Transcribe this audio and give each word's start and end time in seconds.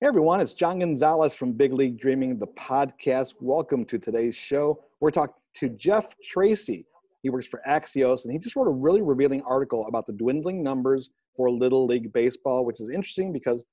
Hey 0.00 0.06
everyone, 0.06 0.40
it's 0.40 0.54
John 0.54 0.78
Gonzalez 0.78 1.34
from 1.34 1.50
Big 1.50 1.72
League 1.72 1.98
Dreaming, 1.98 2.38
the 2.38 2.46
podcast. 2.46 3.34
Welcome 3.40 3.84
to 3.86 3.98
today's 3.98 4.36
show. 4.36 4.84
We're 5.00 5.10
talking 5.10 5.34
to 5.54 5.70
Jeff 5.70 6.14
Tracy. 6.22 6.86
He 7.24 7.30
works 7.30 7.48
for 7.48 7.60
Axios, 7.66 8.22
and 8.22 8.32
he 8.32 8.38
just 8.38 8.54
wrote 8.54 8.68
a 8.68 8.70
really 8.70 9.02
revealing 9.02 9.42
article 9.42 9.88
about 9.88 10.06
the 10.06 10.12
dwindling 10.12 10.62
numbers 10.62 11.10
for 11.36 11.50
Little 11.50 11.84
League 11.84 12.12
Baseball, 12.12 12.64
which 12.64 12.80
is 12.80 12.90
interesting 12.90 13.32
because 13.32 13.64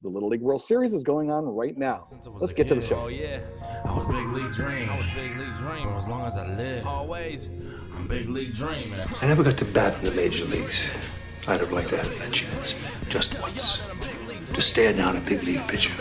the 0.00 0.08
Little 0.08 0.30
League 0.30 0.40
World 0.40 0.62
Series 0.62 0.94
is 0.94 1.02
going 1.02 1.30
on 1.30 1.44
right 1.44 1.76
now. 1.76 2.02
Let's 2.40 2.54
get 2.54 2.66
to 2.68 2.76
the 2.76 2.80
show. 2.80 3.00
Oh 3.00 3.08
yeah, 3.08 3.40
I 3.84 3.92
was 3.92 4.06
big 4.06 4.26
league 4.28 4.52
dream. 4.52 4.88
I 4.88 4.96
was 4.96 5.06
big 5.14 5.36
league 5.36 5.56
dream. 5.58 5.88
As 5.88 6.08
long 6.08 6.24
as 6.24 6.38
I 6.38 6.46
live, 6.56 6.86
always, 6.86 7.50
I'm 7.92 8.08
big 8.08 8.30
league 8.30 8.54
dreaming. 8.54 8.98
I 9.20 9.26
never 9.26 9.42
got 9.42 9.58
to 9.58 9.66
bat 9.66 9.98
in 9.98 10.06
the 10.06 10.12
major 10.12 10.46
leagues. 10.46 10.90
I'd 11.46 11.60
have 11.60 11.72
liked 11.72 11.90
to 11.90 11.98
have 11.98 12.18
that 12.20 12.32
chance, 12.32 12.82
just 13.10 13.38
once. 13.42 13.86
To 14.52 14.62
stare 14.62 14.92
down 14.92 15.16
a 15.16 15.20
big 15.20 15.42
league 15.42 15.66
pitcher. 15.66 15.92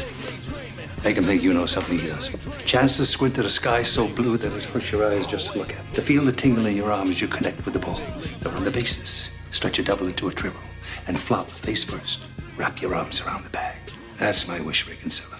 Make 1.03 1.17
him 1.17 1.23
think 1.23 1.41
you 1.41 1.53
know 1.53 1.65
something 1.65 1.97
he 1.97 2.07
doesn't. 2.07 2.65
Chance 2.65 2.97
to 2.97 3.05
squint 3.05 3.37
at 3.37 3.45
a 3.45 3.49
sky 3.49 3.83
so 3.83 4.07
blue 4.07 4.37
that 4.37 4.55
it 4.55 4.63
hurts 4.65 4.91
your 4.91 5.05
eyes 5.09 5.25
just 5.25 5.53
to 5.53 5.59
look 5.59 5.71
at. 5.71 5.93
To 5.95 6.01
feel 6.01 6.23
the 6.23 6.31
tingle 6.31 6.65
in 6.65 6.75
your 6.75 6.91
arm 6.91 7.09
as 7.09 7.21
you 7.21 7.27
connect 7.27 7.65
with 7.65 7.73
the 7.73 7.79
ball. 7.79 7.99
To 8.41 8.49
run 8.49 8.63
the 8.63 8.71
bases, 8.71 9.29
stretch 9.51 9.79
a 9.79 9.83
double 9.83 10.07
into 10.07 10.27
a 10.27 10.31
triple, 10.31 10.61
and 11.07 11.19
flop 11.19 11.45
face 11.45 11.83
first. 11.83 12.27
Wrap 12.57 12.81
your 12.81 12.95
arms 12.95 13.21
around 13.21 13.43
the 13.43 13.49
bag. 13.49 13.77
That's 14.17 14.47
my 14.47 14.61
wish, 14.61 14.87
Ray 14.87 14.95
Kinsella. 14.95 15.39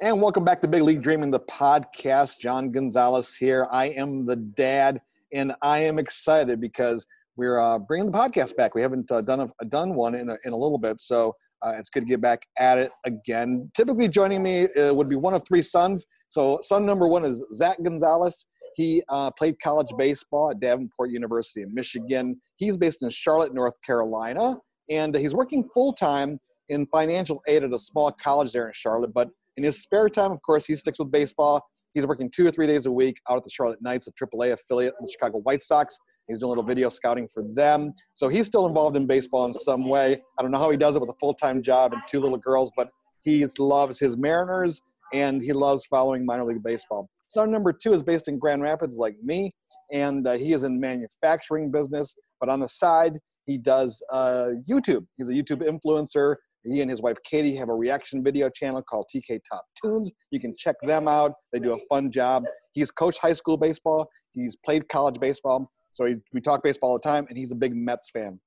And 0.00 0.20
welcome 0.20 0.44
back 0.44 0.60
to 0.62 0.68
Big 0.68 0.82
League 0.82 1.02
Dreaming, 1.02 1.30
the 1.30 1.40
podcast. 1.40 2.40
John 2.40 2.72
Gonzalez 2.72 3.36
here. 3.36 3.68
I 3.70 3.86
am 3.90 4.26
the 4.26 4.36
dad, 4.36 5.00
and 5.32 5.54
I 5.62 5.78
am 5.78 5.98
excited 5.98 6.60
because 6.60 7.06
we're 7.36 7.60
uh, 7.60 7.78
bringing 7.78 8.10
the 8.10 8.18
podcast 8.18 8.56
back. 8.56 8.74
We 8.74 8.82
haven't 8.82 9.12
uh, 9.12 9.20
done 9.20 9.48
a, 9.60 9.64
done 9.66 9.94
one 9.94 10.16
in 10.16 10.28
a, 10.28 10.36
in 10.44 10.52
a 10.52 10.56
little 10.56 10.78
bit, 10.78 11.00
so 11.00 11.36
uh, 11.64 11.72
it's 11.78 11.90
good 11.90 12.00
to 12.00 12.06
get 12.06 12.20
back 12.20 12.42
at 12.58 12.78
it 12.78 12.90
again. 13.04 13.70
Typically, 13.76 14.08
joining 14.08 14.42
me 14.42 14.68
uh, 14.74 14.92
would 14.92 15.08
be 15.08 15.16
one 15.16 15.34
of 15.34 15.42
three 15.46 15.62
sons. 15.62 16.04
So, 16.28 16.58
son 16.62 16.84
number 16.84 17.06
one 17.06 17.24
is 17.24 17.44
Zach 17.52 17.76
Gonzalez. 17.82 18.46
He 18.74 19.02
uh, 19.08 19.30
played 19.32 19.56
college 19.62 19.88
baseball 19.98 20.50
at 20.50 20.60
Davenport 20.60 21.10
University 21.10 21.62
in 21.62 21.74
Michigan. 21.74 22.40
He's 22.56 22.76
based 22.76 23.02
in 23.02 23.10
Charlotte, 23.10 23.54
North 23.54 23.74
Carolina, 23.84 24.56
and 24.90 25.14
he's 25.16 25.34
working 25.34 25.68
full 25.74 25.92
time 25.92 26.38
in 26.68 26.86
financial 26.86 27.42
aid 27.46 27.64
at 27.64 27.72
a 27.72 27.78
small 27.78 28.10
college 28.12 28.52
there 28.52 28.66
in 28.66 28.72
Charlotte. 28.74 29.12
But 29.12 29.28
in 29.56 29.64
his 29.64 29.82
spare 29.82 30.08
time, 30.08 30.32
of 30.32 30.40
course, 30.42 30.64
he 30.64 30.74
sticks 30.74 30.98
with 30.98 31.10
baseball. 31.10 31.62
He's 31.94 32.06
working 32.06 32.30
two 32.34 32.46
or 32.46 32.50
three 32.50 32.66
days 32.66 32.86
a 32.86 32.92
week 32.92 33.16
out 33.28 33.36
at 33.36 33.44
the 33.44 33.50
Charlotte 33.50 33.82
Knights, 33.82 34.08
a 34.08 34.12
AAA 34.12 34.52
affiliate 34.52 34.94
of 34.98 35.04
the 35.04 35.12
Chicago 35.12 35.38
White 35.38 35.62
Sox. 35.62 35.98
He's 36.28 36.40
doing 36.40 36.48
a 36.48 36.50
little 36.50 36.64
video 36.64 36.88
scouting 36.88 37.28
for 37.32 37.42
them. 37.54 37.92
So 38.14 38.28
he's 38.28 38.46
still 38.46 38.66
involved 38.66 38.96
in 38.96 39.06
baseball 39.06 39.46
in 39.46 39.52
some 39.52 39.88
way. 39.88 40.20
I 40.38 40.42
don't 40.42 40.50
know 40.50 40.58
how 40.58 40.70
he 40.70 40.76
does 40.76 40.96
it 40.96 41.00
with 41.00 41.10
a 41.10 41.18
full 41.20 41.34
time 41.34 41.62
job 41.62 41.92
and 41.92 42.02
two 42.08 42.20
little 42.20 42.38
girls, 42.38 42.70
but 42.76 42.88
he 43.20 43.46
loves 43.58 43.98
his 43.98 44.16
Mariners 44.16 44.80
and 45.12 45.42
he 45.42 45.52
loves 45.52 45.84
following 45.86 46.24
minor 46.24 46.44
league 46.44 46.62
baseball. 46.62 47.08
Son 47.28 47.50
number 47.50 47.72
two 47.72 47.94
is 47.94 48.02
based 48.02 48.28
in 48.28 48.38
Grand 48.38 48.62
Rapids, 48.62 48.98
like 48.98 49.16
me, 49.22 49.50
and 49.90 50.26
uh, 50.26 50.32
he 50.32 50.52
is 50.52 50.64
in 50.64 50.78
manufacturing 50.78 51.70
business. 51.70 52.14
But 52.40 52.50
on 52.50 52.60
the 52.60 52.68
side, 52.68 53.18
he 53.46 53.56
does 53.58 54.02
uh, 54.12 54.50
YouTube. 54.68 55.06
He's 55.16 55.28
a 55.28 55.32
YouTube 55.32 55.62
influencer. 55.62 56.36
He 56.64 56.80
and 56.80 56.90
his 56.90 57.02
wife 57.02 57.16
Katie 57.28 57.56
have 57.56 57.68
a 57.68 57.74
reaction 57.74 58.22
video 58.22 58.48
channel 58.48 58.82
called 58.82 59.06
TK 59.14 59.40
Top 59.50 59.64
Tunes. 59.82 60.12
You 60.30 60.40
can 60.40 60.54
check 60.56 60.76
them 60.82 61.08
out. 61.08 61.32
They 61.52 61.58
do 61.58 61.72
a 61.72 61.78
fun 61.88 62.10
job. 62.10 62.44
He's 62.72 62.90
coached 62.90 63.18
high 63.18 63.32
school 63.32 63.56
baseball. 63.56 64.08
He's 64.32 64.56
played 64.64 64.88
college 64.88 65.18
baseball. 65.20 65.70
So 65.92 66.06
he, 66.06 66.16
we 66.32 66.40
talk 66.40 66.62
baseball 66.62 66.90
all 66.90 66.98
the 66.98 67.08
time, 67.08 67.26
and 67.28 67.38
he's 67.38 67.52
a 67.52 67.54
big 67.54 67.74
Mets 67.74 68.10
fan. 68.10 68.40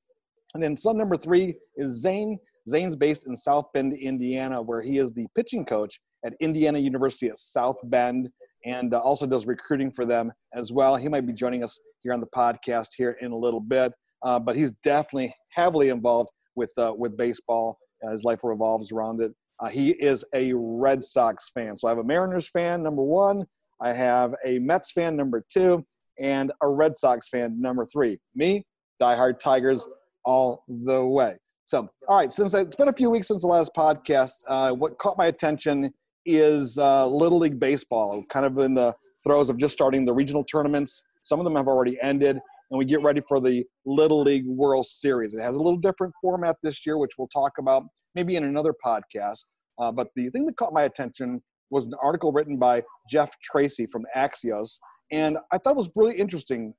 And 0.53 0.63
then 0.63 0.75
son 0.75 0.97
number 0.97 1.17
three 1.17 1.55
is 1.77 2.01
Zane. 2.01 2.37
Zane's 2.67 2.95
based 2.95 3.27
in 3.27 3.35
South 3.35 3.65
Bend, 3.73 3.93
Indiana, 3.93 4.61
where 4.61 4.81
he 4.81 4.97
is 4.97 5.13
the 5.13 5.27
pitching 5.35 5.65
coach 5.65 5.99
at 6.25 6.33
Indiana 6.39 6.79
University 6.79 7.27
at 7.27 7.37
South 7.37 7.77
Bend 7.83 8.29
and 8.65 8.93
uh, 8.95 8.97
also 8.97 9.27
does 9.27 9.45
recruiting 9.45 9.91
for 9.91 10.05
them 10.05 10.31
as 10.55 10.73
well. 10.73 10.95
He 10.95 11.07
might 11.07 11.27
be 11.27 11.33
joining 11.33 11.63
us 11.63 11.79
here 12.01 12.13
on 12.13 12.19
the 12.19 12.27
podcast 12.35 12.87
here 12.97 13.17
in 13.21 13.31
a 13.31 13.37
little 13.37 13.59
bit, 13.59 13.93
uh, 14.23 14.39
but 14.39 14.55
he's 14.55 14.71
definitely 14.83 15.35
heavily 15.53 15.89
involved 15.89 16.31
with 16.55 16.71
uh, 16.77 16.93
with 16.97 17.15
baseball. 17.15 17.77
his 18.09 18.23
life 18.23 18.39
revolves 18.43 18.91
around 18.91 19.21
it. 19.21 19.31
Uh, 19.59 19.69
he 19.69 19.91
is 19.91 20.25
a 20.33 20.51
Red 20.53 21.03
Sox 21.03 21.51
fan. 21.53 21.77
So 21.77 21.87
I 21.87 21.91
have 21.91 21.99
a 21.99 22.03
Mariners 22.03 22.47
fan, 22.47 22.81
number 22.81 23.03
one. 23.03 23.45
I 23.81 23.93
have 23.93 24.33
a 24.43 24.57
Mets 24.59 24.91
fan, 24.93 25.15
number 25.15 25.45
two 25.51 25.85
and 26.19 26.51
a 26.61 26.67
Red 26.67 26.95
Sox 26.95 27.29
fan, 27.29 27.59
number 27.59 27.85
three. 27.85 28.19
Me, 28.35 28.65
diehard 29.01 29.39
Tigers 29.39 29.87
all 30.25 30.63
the 30.67 31.03
way. 31.03 31.37
So, 31.65 31.89
all 32.07 32.17
right, 32.17 32.31
since 32.31 32.53
I, 32.53 32.61
it's 32.61 32.75
been 32.75 32.89
a 32.89 32.93
few 32.93 33.09
weeks 33.09 33.27
since 33.27 33.41
the 33.41 33.47
last 33.47 33.71
podcast, 33.75 34.31
uh, 34.47 34.71
what 34.71 34.97
caught 34.99 35.17
my 35.17 35.25
attention 35.27 35.91
is 36.25 36.77
uh, 36.77 37.07
Little 37.07 37.39
League 37.39 37.59
Baseball, 37.59 38.23
kind 38.29 38.45
of 38.45 38.57
in 38.59 38.73
the 38.73 38.93
throes 39.23 39.49
of 39.49 39.57
just 39.57 39.73
starting 39.73 40.05
the 40.05 40.13
regional 40.13 40.43
tournaments. 40.43 41.01
Some 41.23 41.39
of 41.39 41.43
them 41.43 41.55
have 41.55 41.67
already 41.67 41.99
ended, 42.01 42.37
and 42.71 42.77
we 42.77 42.85
get 42.85 43.01
ready 43.01 43.21
for 43.27 43.39
the 43.39 43.65
Little 43.85 44.21
League 44.21 44.45
World 44.45 44.85
Series. 44.85 45.33
It 45.33 45.41
has 45.41 45.55
a 45.55 45.61
little 45.61 45.79
different 45.79 46.13
format 46.21 46.55
this 46.61 46.85
year, 46.85 46.97
which 46.97 47.13
we'll 47.17 47.27
talk 47.29 47.53
about 47.59 47.83
maybe 48.13 48.35
in 48.35 48.43
another 48.43 48.73
podcast. 48.85 49.45
Uh, 49.79 49.91
but 49.91 50.09
the 50.15 50.29
thing 50.29 50.45
that 50.45 50.55
caught 50.57 50.73
my 50.73 50.83
attention 50.83 51.41
was 51.71 51.87
an 51.87 51.93
article 52.01 52.31
written 52.31 52.57
by 52.57 52.83
Jeff 53.09 53.31
Tracy 53.43 53.87
from 53.87 54.05
Axios 54.15 54.77
and 55.11 55.37
I 55.51 55.57
thought 55.57 55.71
it 55.71 55.77
was 55.77 55.89
really 55.95 56.15
interesting. 56.15 56.73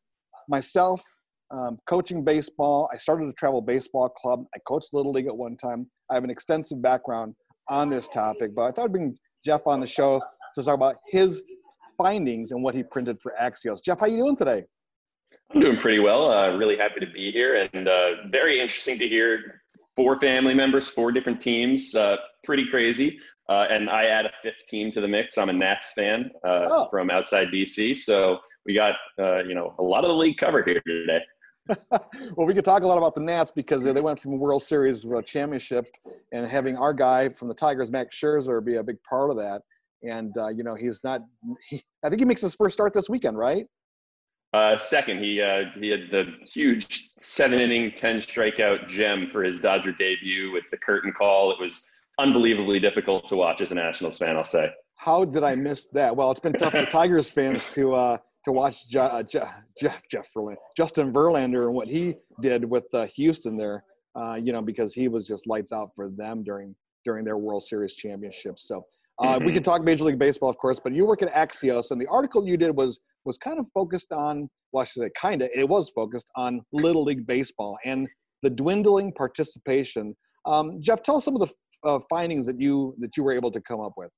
Myself, 0.49 1.03
um, 1.51 1.79
coaching 1.87 2.25
baseball, 2.25 2.89
I 2.93 2.97
started 2.97 3.29
a 3.29 3.33
travel 3.33 3.61
baseball 3.61 4.09
club. 4.09 4.45
I 4.55 4.59
coached 4.67 4.89
Little 4.93 5.13
League 5.13 5.27
at 5.27 5.37
one 5.37 5.57
time. 5.57 5.89
I 6.11 6.15
have 6.15 6.25
an 6.25 6.31
extensive 6.31 6.83
background 6.83 7.35
on 7.69 7.89
this 7.89 8.09
topic, 8.09 8.55
but 8.55 8.63
I 8.63 8.73
thought 8.73 8.85
I'd 8.85 8.93
bring 8.93 9.17
Jeff 9.45 9.67
on 9.67 9.81
the 9.81 9.87
show 9.87 10.21
to 10.55 10.63
talk 10.63 10.75
about 10.75 10.97
his 11.09 11.43
findings 11.99 12.53
and 12.53 12.63
what 12.63 12.75
he 12.75 12.83
printed 12.83 13.19
for 13.21 13.35
Axios. 13.41 13.79
Jeff, 13.85 14.01
how 14.01 14.07
are 14.07 14.09
you 14.09 14.19
doing 14.19 14.37
today? 14.37 14.65
I'm 15.55 15.61
doing 15.61 15.77
pretty 15.77 15.99
well. 15.99 16.31
Uh, 16.31 16.57
really 16.57 16.77
happy 16.77 17.01
to 17.01 17.11
be 17.11 17.31
here, 17.31 17.69
and 17.73 17.89
uh, 17.89 18.29
very 18.31 18.61
interesting 18.61 18.99
to 18.99 19.09
hear 19.09 19.63
four 19.95 20.21
family 20.21 20.55
members, 20.55 20.89
four 20.89 21.13
different 21.13 21.41
teams. 21.41 21.95
Uh, 21.95 22.17
pretty 22.45 22.67
crazy. 22.67 23.19
Uh, 23.49 23.67
and 23.71 23.89
I 23.89 24.07
add 24.07 24.27
a 24.27 24.31
fifth 24.43 24.67
team 24.67 24.91
to 24.93 25.01
the 25.01 25.09
mix. 25.09 25.39
I'm 25.39 25.49
a 25.49 25.53
Nats 25.53 25.93
fan 25.93 26.31
uh, 26.45 26.67
oh. 26.69 26.84
from 26.87 27.11
outside 27.11 27.49
DC, 27.49 27.97
so 27.97 28.39
we 28.65 28.75
got 28.75 28.97
uh, 29.19 29.45
you 29.45 29.55
know 29.55 29.75
a 29.79 29.83
lot 29.83 30.05
of 30.05 30.09
the 30.09 30.17
league 30.17 30.37
covered 30.37 30.67
here 30.67 30.83
today. 30.87 31.21
well, 31.91 32.47
we 32.47 32.55
could 32.55 32.65
talk 32.65 32.83
a 32.83 32.87
lot 32.87 32.99
about 32.99 33.15
the 33.15 33.21
Nats 33.21 33.53
because 33.55 33.84
they 33.84 34.01
went 34.01 34.19
from 34.19 34.39
World 34.39 34.62
Series 34.62 35.03
to 35.03 35.17
a 35.17 35.23
championship, 35.23 35.87
and 36.33 36.47
having 36.47 36.77
our 36.77 36.93
guy 36.93 37.29
from 37.29 37.49
the 37.49 37.55
Tigers, 37.55 37.91
Max 37.91 38.17
Scherzer, 38.17 38.65
be 38.65 38.77
a 38.77 38.83
big 38.83 38.97
part 39.09 39.31
of 39.31 39.37
that. 39.37 39.63
And 40.03 40.37
uh, 40.37 40.49
you 40.49 40.65
know, 40.65 40.75
he's 40.75 41.03
not. 41.05 41.23
He, 41.69 41.83
I 42.05 42.09
think 42.09 42.21
he 42.21 42.25
makes 42.25 42.41
his 42.41 42.55
first 42.55 42.75
start 42.75 42.93
this 42.93 43.09
weekend, 43.09 43.39
right? 43.39 43.67
Uh, 44.53 44.78
second, 44.78 45.19
he 45.19 45.41
uh, 45.41 45.65
he 45.78 45.89
had 45.89 46.11
the 46.11 46.33
huge 46.53 47.11
seven 47.19 47.61
inning, 47.61 47.93
ten 47.93 48.17
strikeout 48.17 48.89
gem 48.89 49.28
for 49.31 49.43
his 49.43 49.61
Dodger 49.61 49.93
debut 49.93 50.51
with 50.53 50.65
the 50.71 50.77
curtain 50.77 51.13
call. 51.13 51.51
It 51.53 51.61
was 51.61 51.84
unbelievably 52.19 52.81
difficult 52.81 53.27
to 53.28 53.37
watch 53.37 53.60
as 53.60 53.72
a 53.72 53.75
Nationals 53.75 54.19
fan. 54.19 54.37
I'll 54.37 54.44
say. 54.44 54.71
How 54.97 55.25
did 55.25 55.44
I 55.44 55.54
miss 55.54 55.87
that? 55.93 56.15
Well, 56.16 56.31
it's 56.31 56.41
been 56.41 56.54
tough 56.54 56.72
for 56.72 56.87
Tigers 56.91 57.28
fans 57.28 57.65
to 57.72 57.94
uh, 57.94 58.19
to 58.44 58.53
watch 58.53 58.88
Je- 58.88 58.99
uh, 58.99 59.22
Je- 59.22 59.41
Jeff 59.81 60.00
Jeff 60.10 60.28
Verlander, 60.37 60.56
Justin 60.77 61.12
Verlander 61.12 61.66
and 61.66 61.75
what 61.75 61.88
he 61.88 62.15
did 62.41 62.65
with 62.65 62.84
uh, 62.94 63.06
Houston 63.16 63.56
there. 63.56 63.84
Uh, 64.15 64.34
you 64.34 64.50
know, 64.50 64.62
because 64.62 64.94
he 64.94 65.09
was 65.09 65.27
just 65.27 65.47
lights 65.47 65.72
out 65.72 65.91
for 65.94 66.10
them 66.16 66.43
during 66.43 66.75
during 67.04 67.25
their 67.25 67.37
World 67.37 67.62
Series 67.62 67.94
championships. 67.94 68.66
So 68.66 68.84
uh, 69.19 69.37
mm-hmm. 69.37 69.44
we 69.44 69.53
can 69.53 69.62
talk 69.62 69.83
Major 69.83 70.04
League 70.04 70.19
Baseball, 70.19 70.50
of 70.50 70.56
course, 70.59 70.81
but 70.83 70.93
you 70.94 71.06
work 71.06 71.22
at 71.22 71.33
Axios, 71.33 71.91
and 71.91 72.00
the 72.00 72.06
article 72.06 72.47
you 72.47 72.56
did 72.56 72.75
was 72.75 73.00
was 73.25 73.38
kind 73.38 73.59
of 73.59 73.66
focused 73.75 74.12
on, 74.12 74.48
well, 74.72 74.83
I 74.83 74.84
should 74.84 75.03
say, 75.03 75.10
kind 75.21 75.43
of, 75.43 75.50
it 75.53 75.69
was 75.69 75.91
focused 75.91 76.31
on 76.37 76.60
Little 76.72 77.03
League 77.03 77.27
Baseball 77.27 77.77
and 77.84 78.09
the 78.43 78.50
dwindling 78.50 79.12
participation. 79.12 80.15
Um, 80.44 80.81
Jeff, 80.81 81.03
tell 81.03 81.16
us 81.16 81.25
some 81.25 81.34
of 81.34 81.41
the 81.41 81.53
uh, 81.87 81.99
findings 82.11 82.47
that 82.47 82.61
you 82.61 82.95
that 82.99 83.17
you 83.17 83.23
were 83.23 83.33
able 83.33 83.51
to 83.51 83.61
come 83.61 83.81
up 83.81 83.93
with? 83.97 84.10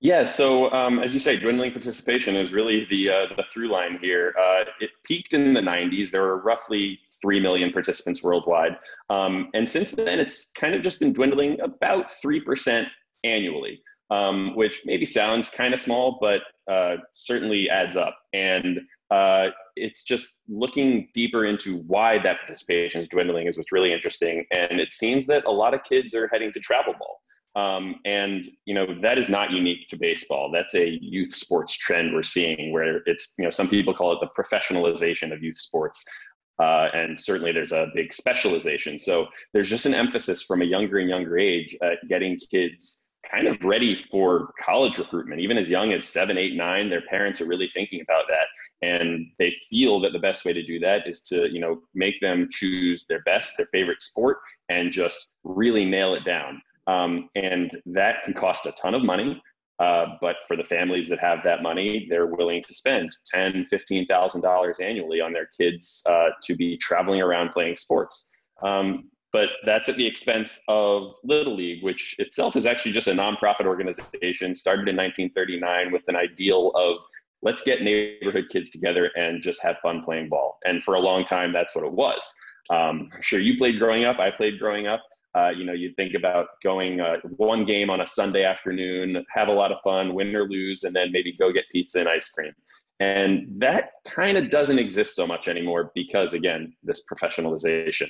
Yeah, 0.00 0.24
so 0.24 0.70
um, 0.72 0.98
as 0.98 1.14
you 1.14 1.20
say, 1.20 1.38
dwindling 1.38 1.72
participation 1.72 2.36
is 2.36 2.52
really 2.52 2.86
the 2.90 3.08
uh, 3.08 3.26
the 3.36 3.44
through 3.52 3.70
line 3.70 3.98
here. 4.00 4.34
Uh, 4.38 4.64
it 4.80 4.90
peaked 5.04 5.32
in 5.32 5.54
the 5.54 5.60
90s. 5.60 6.10
There 6.10 6.22
were 6.22 6.42
roughly 6.42 6.98
three 7.22 7.40
million 7.40 7.72
participants 7.72 8.22
worldwide, 8.22 8.76
um, 9.08 9.48
and 9.54 9.66
since 9.66 9.92
then 9.92 10.20
it's 10.20 10.52
kind 10.52 10.74
of 10.74 10.82
just 10.82 11.00
been 11.00 11.12
dwindling 11.12 11.58
about 11.60 12.10
three 12.10 12.40
percent 12.40 12.88
annually, 13.24 13.80
um, 14.10 14.54
which 14.54 14.82
maybe 14.84 15.06
sounds 15.06 15.48
kind 15.48 15.72
of 15.72 15.80
small, 15.80 16.18
but 16.20 16.40
uh, 16.70 16.96
certainly 17.14 17.70
adds 17.70 17.96
up. 17.96 18.16
And 18.34 18.80
uh, 19.10 19.48
it's 19.76 20.02
just 20.02 20.40
looking 20.48 21.08
deeper 21.14 21.46
into 21.46 21.78
why 21.82 22.18
that 22.18 22.38
participation 22.38 23.00
is 23.00 23.08
dwindling 23.08 23.46
is 23.46 23.58
what's 23.58 23.72
really 23.72 23.92
interesting. 23.92 24.44
And 24.50 24.80
it 24.80 24.92
seems 24.92 25.26
that 25.26 25.44
a 25.46 25.50
lot 25.50 25.74
of 25.74 25.84
kids 25.84 26.14
are 26.14 26.28
heading 26.28 26.52
to 26.52 26.60
travel 26.60 26.94
ball. 26.98 27.20
Um, 27.56 28.00
and 28.04 28.46
you 28.66 28.74
know 28.74 28.86
that 29.00 29.16
is 29.16 29.30
not 29.30 29.50
unique 29.50 29.88
to 29.88 29.96
baseball. 29.96 30.50
That's 30.52 30.74
a 30.74 30.98
youth 31.00 31.34
sports 31.34 31.74
trend 31.74 32.12
we're 32.12 32.22
seeing, 32.22 32.70
where 32.70 33.00
it's 33.06 33.32
you 33.38 33.44
know 33.44 33.50
some 33.50 33.68
people 33.68 33.94
call 33.94 34.12
it 34.12 34.18
the 34.20 34.28
professionalization 34.42 35.32
of 35.32 35.42
youth 35.42 35.56
sports, 35.56 36.04
uh, 36.58 36.88
and 36.92 37.18
certainly 37.18 37.52
there's 37.52 37.72
a 37.72 37.86
big 37.94 38.12
specialization. 38.12 38.98
So 38.98 39.28
there's 39.54 39.70
just 39.70 39.86
an 39.86 39.94
emphasis 39.94 40.42
from 40.42 40.60
a 40.60 40.66
younger 40.66 40.98
and 40.98 41.08
younger 41.08 41.38
age 41.38 41.74
at 41.82 42.06
getting 42.10 42.38
kids 42.50 43.06
kind 43.30 43.48
of 43.48 43.56
ready 43.64 43.96
for 43.96 44.52
college 44.62 44.98
recruitment, 44.98 45.40
even 45.40 45.58
as 45.58 45.68
young 45.68 45.92
as 45.92 46.04
seven, 46.04 46.36
eight, 46.38 46.54
nine. 46.56 46.90
Their 46.90 47.02
parents 47.08 47.40
are 47.40 47.46
really 47.46 47.68
thinking 47.68 48.00
about 48.02 48.24
that, 48.28 48.46
and 48.82 49.26
they 49.38 49.54
feel 49.68 50.00
that 50.00 50.12
the 50.12 50.18
best 50.18 50.44
way 50.44 50.52
to 50.52 50.62
do 50.62 50.78
that 50.80 51.06
is 51.06 51.20
to 51.20 51.50
you 51.50 51.60
know 51.60 51.80
make 51.94 52.20
them 52.20 52.48
choose 52.50 53.04
their 53.08 53.22
best, 53.22 53.54
their 53.56 53.66
favorite 53.66 54.02
sport, 54.02 54.38
and 54.68 54.92
just 54.92 55.30
really 55.44 55.84
nail 55.84 56.14
it 56.14 56.24
down. 56.24 56.60
Um, 56.86 57.28
and 57.34 57.70
that 57.86 58.22
can 58.24 58.34
cost 58.34 58.66
a 58.66 58.72
ton 58.72 58.94
of 58.94 59.02
money. 59.02 59.42
Uh, 59.78 60.06
but 60.22 60.36
for 60.48 60.56
the 60.56 60.64
families 60.64 61.06
that 61.08 61.18
have 61.18 61.40
that 61.44 61.62
money, 61.62 62.06
they're 62.08 62.26
willing 62.26 62.62
to 62.62 62.74
spend 62.74 63.16
ten, 63.26 63.66
fifteen 63.66 64.06
thousand 64.06 64.40
dollars 64.40 64.78
annually 64.80 65.20
on 65.20 65.32
their 65.32 65.48
kids 65.58 66.02
uh, 66.08 66.28
to 66.42 66.54
be 66.54 66.76
traveling 66.78 67.20
around 67.20 67.50
playing 67.50 67.76
sports. 67.76 68.30
Um, 68.62 69.10
but 69.32 69.50
that's 69.66 69.90
at 69.90 69.98
the 69.98 70.06
expense 70.06 70.62
of 70.66 71.12
Little 71.22 71.56
League, 71.56 71.82
which 71.82 72.16
itself 72.18 72.56
is 72.56 72.64
actually 72.64 72.92
just 72.92 73.08
a 73.08 73.12
nonprofit 73.12 73.66
organization 73.66 74.54
started 74.54 74.88
in 74.88 74.96
1939 74.96 75.92
with 75.92 76.02
an 76.08 76.16
ideal 76.16 76.70
of 76.74 76.96
let's 77.42 77.62
get 77.62 77.82
neighborhood 77.82 78.46
kids 78.50 78.70
together 78.70 79.10
and 79.16 79.42
just 79.42 79.62
have 79.62 79.76
fun 79.82 80.02
playing 80.02 80.28
ball. 80.28 80.58
And 80.64 80.82
for 80.84 80.94
a 80.94 81.00
long 81.00 81.24
time, 81.24 81.52
that's 81.52 81.74
what 81.74 81.84
it 81.84 81.92
was. 81.92 82.22
Um, 82.70 83.08
I'm 83.14 83.22
sure 83.22 83.40
you 83.40 83.56
played 83.56 83.78
growing 83.78 84.04
up. 84.04 84.18
I 84.18 84.30
played 84.30 84.58
growing 84.58 84.86
up. 84.86 85.02
Uh, 85.36 85.50
you 85.50 85.64
know, 85.64 85.74
you 85.74 85.92
think 85.96 86.14
about 86.14 86.46
going 86.64 87.00
uh, 87.00 87.16
one 87.36 87.66
game 87.66 87.90
on 87.90 88.00
a 88.00 88.06
Sunday 88.06 88.42
afternoon, 88.42 89.22
have 89.28 89.48
a 89.48 89.52
lot 89.52 89.70
of 89.70 89.78
fun, 89.84 90.14
win 90.14 90.34
or 90.34 90.48
lose, 90.48 90.84
and 90.84 90.96
then 90.96 91.12
maybe 91.12 91.36
go 91.38 91.52
get 91.52 91.64
pizza 91.70 92.00
and 92.00 92.08
ice 92.08 92.30
cream. 92.30 92.52
And 93.00 93.46
that 93.58 93.90
kind 94.06 94.38
of 94.38 94.48
doesn't 94.48 94.78
exist 94.78 95.14
so 95.14 95.26
much 95.26 95.46
anymore 95.46 95.92
because, 95.94 96.32
again, 96.32 96.72
this 96.82 97.02
professionalization. 97.12 98.08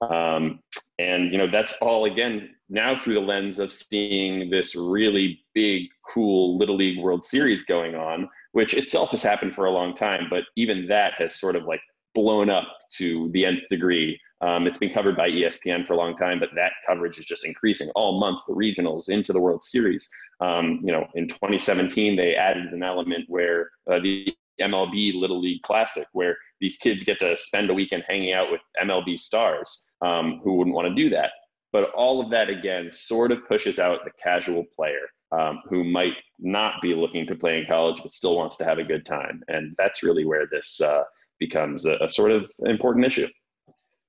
Um, 0.00 0.58
and 0.98 1.32
you 1.32 1.38
know 1.38 1.50
that's 1.50 1.74
all 1.80 2.04
again 2.04 2.54
now 2.68 2.96
through 2.96 3.14
the 3.14 3.20
lens 3.20 3.58
of 3.58 3.72
seeing 3.72 4.50
this 4.50 4.74
really 4.74 5.40
big, 5.54 5.88
cool 6.08 6.56
Little 6.58 6.76
League 6.76 7.02
World 7.02 7.24
Series 7.24 7.64
going 7.64 7.94
on, 7.94 8.28
which 8.52 8.74
itself 8.74 9.10
has 9.10 9.22
happened 9.22 9.54
for 9.54 9.66
a 9.66 9.70
long 9.70 9.94
time, 9.94 10.26
but 10.30 10.44
even 10.56 10.86
that 10.88 11.14
has 11.18 11.34
sort 11.34 11.56
of 11.56 11.64
like 11.64 11.80
blown 12.14 12.48
up 12.48 12.68
to 12.92 13.30
the 13.32 13.44
nth 13.44 13.68
degree. 13.68 14.18
Um, 14.40 14.66
it's 14.66 14.78
been 14.78 14.92
covered 14.92 15.16
by 15.16 15.30
ESPN 15.30 15.86
for 15.86 15.94
a 15.94 15.96
long 15.96 16.16
time, 16.16 16.38
but 16.38 16.50
that 16.54 16.72
coverage 16.86 17.18
is 17.18 17.24
just 17.24 17.46
increasing 17.46 17.88
all 17.94 18.20
month. 18.20 18.40
The 18.46 18.54
regionals 18.54 19.08
into 19.08 19.32
the 19.32 19.40
World 19.40 19.62
Series. 19.62 20.08
Um, 20.40 20.80
you 20.82 20.92
know, 20.92 21.06
in 21.14 21.28
2017 21.28 22.16
they 22.16 22.34
added 22.34 22.72
an 22.72 22.82
element 22.82 23.24
where 23.28 23.70
uh, 23.90 24.00
the 24.00 24.34
MLB 24.60 25.14
Little 25.14 25.40
League 25.40 25.62
Classic, 25.62 26.06
where 26.12 26.36
these 26.60 26.76
kids 26.76 27.04
get 27.04 27.18
to 27.20 27.36
spend 27.36 27.70
a 27.70 27.74
weekend 27.74 28.04
hanging 28.08 28.32
out 28.32 28.50
with 28.50 28.60
MLB 28.82 29.18
stars 29.18 29.82
um, 30.02 30.40
who 30.42 30.54
wouldn't 30.54 30.74
want 30.74 30.88
to 30.88 30.94
do 30.94 31.10
that. 31.10 31.30
But 31.72 31.90
all 31.90 32.22
of 32.22 32.30
that, 32.30 32.48
again, 32.48 32.90
sort 32.92 33.32
of 33.32 33.46
pushes 33.48 33.78
out 33.78 34.04
the 34.04 34.12
casual 34.22 34.64
player 34.74 35.08
um, 35.32 35.60
who 35.68 35.82
might 35.84 36.14
not 36.38 36.74
be 36.80 36.94
looking 36.94 37.26
to 37.26 37.34
play 37.34 37.58
in 37.58 37.66
college 37.66 38.02
but 38.02 38.12
still 38.12 38.36
wants 38.36 38.56
to 38.58 38.64
have 38.64 38.78
a 38.78 38.84
good 38.84 39.04
time. 39.04 39.42
And 39.48 39.74
that's 39.78 40.02
really 40.02 40.24
where 40.24 40.46
this 40.50 40.80
uh, 40.80 41.04
becomes 41.40 41.86
a, 41.86 41.96
a 42.00 42.08
sort 42.08 42.30
of 42.30 42.50
important 42.60 43.04
issue. 43.04 43.28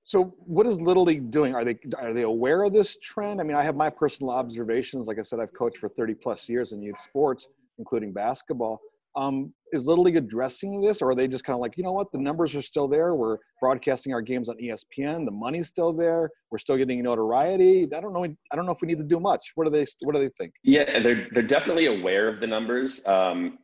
So, 0.08 0.36
what 0.38 0.68
is 0.68 0.80
Little 0.80 1.04
League 1.04 1.32
doing? 1.32 1.56
Are 1.56 1.66
they 1.66 1.78
are 1.98 2.14
they 2.14 2.22
aware 2.22 2.64
of 2.64 2.74
this 2.74 2.96
trend? 3.02 3.42
I 3.42 3.44
mean, 3.44 3.58
I 3.58 3.64
have 3.64 3.76
my 3.76 3.90
personal 3.90 4.32
observations. 4.32 5.08
Like 5.08 5.18
I 5.18 5.24
said, 5.24 5.40
I've 5.40 5.54
coached 5.54 5.80
for 5.80 5.90
30 5.90 6.14
plus 6.14 6.48
years 6.48 6.74
in 6.74 6.82
youth 6.84 7.00
sports, 7.00 7.48
including 7.80 8.14
basketball. 8.14 8.80
Um, 9.16 9.54
is 9.72 9.88
Little 9.88 10.04
League 10.04 10.16
addressing 10.16 10.82
this, 10.82 11.02
or 11.02 11.12
are 11.12 11.16
they 11.16 11.28
just 11.28 11.44
kind 11.44 11.56
of 11.56 11.62
like, 11.62 11.78
you 11.78 11.84
know 11.84 11.92
what, 11.92 12.12
the 12.12 12.18
numbers 12.18 12.56
are 12.56 12.62
still 12.62 12.88
there. 12.88 13.16
We're 13.16 13.38
broadcasting 13.62 14.14
our 14.14 14.22
games 14.22 14.50
on 14.50 14.58
ESPN. 14.58 15.26
The 15.26 15.32
money's 15.32 15.68
still 15.68 15.94
there. 15.94 16.30
We're 16.52 16.58
still 16.58 16.78
getting 16.78 17.02
notoriety. 17.04 17.88
I 17.94 18.00
don't 18.00 18.14
know. 18.14 18.24
I 18.24 18.56
don't 18.56 18.66
know 18.66 18.72
if 18.72 18.82
we 18.82 18.88
need 18.88 19.00
to 19.00 19.06
do 19.06 19.20
much. 19.20 19.52
What 19.56 19.66
do 19.66 19.72
they 19.72 19.86
What 20.02 20.16
do 20.16 20.22
they 20.22 20.30
think? 20.38 20.54
Yeah, 20.64 21.02
they're 21.02 21.28
they're 21.32 21.44
definitely 21.44 21.88
aware 21.88 22.28
of 22.28 22.40
the 22.40 22.48
numbers. 22.48 23.06
Um, 23.08 23.60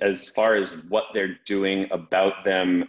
as 0.00 0.28
far 0.28 0.56
as 0.56 0.74
what 0.88 1.04
they're 1.14 1.38
doing 1.46 1.86
about 1.90 2.44
them, 2.44 2.84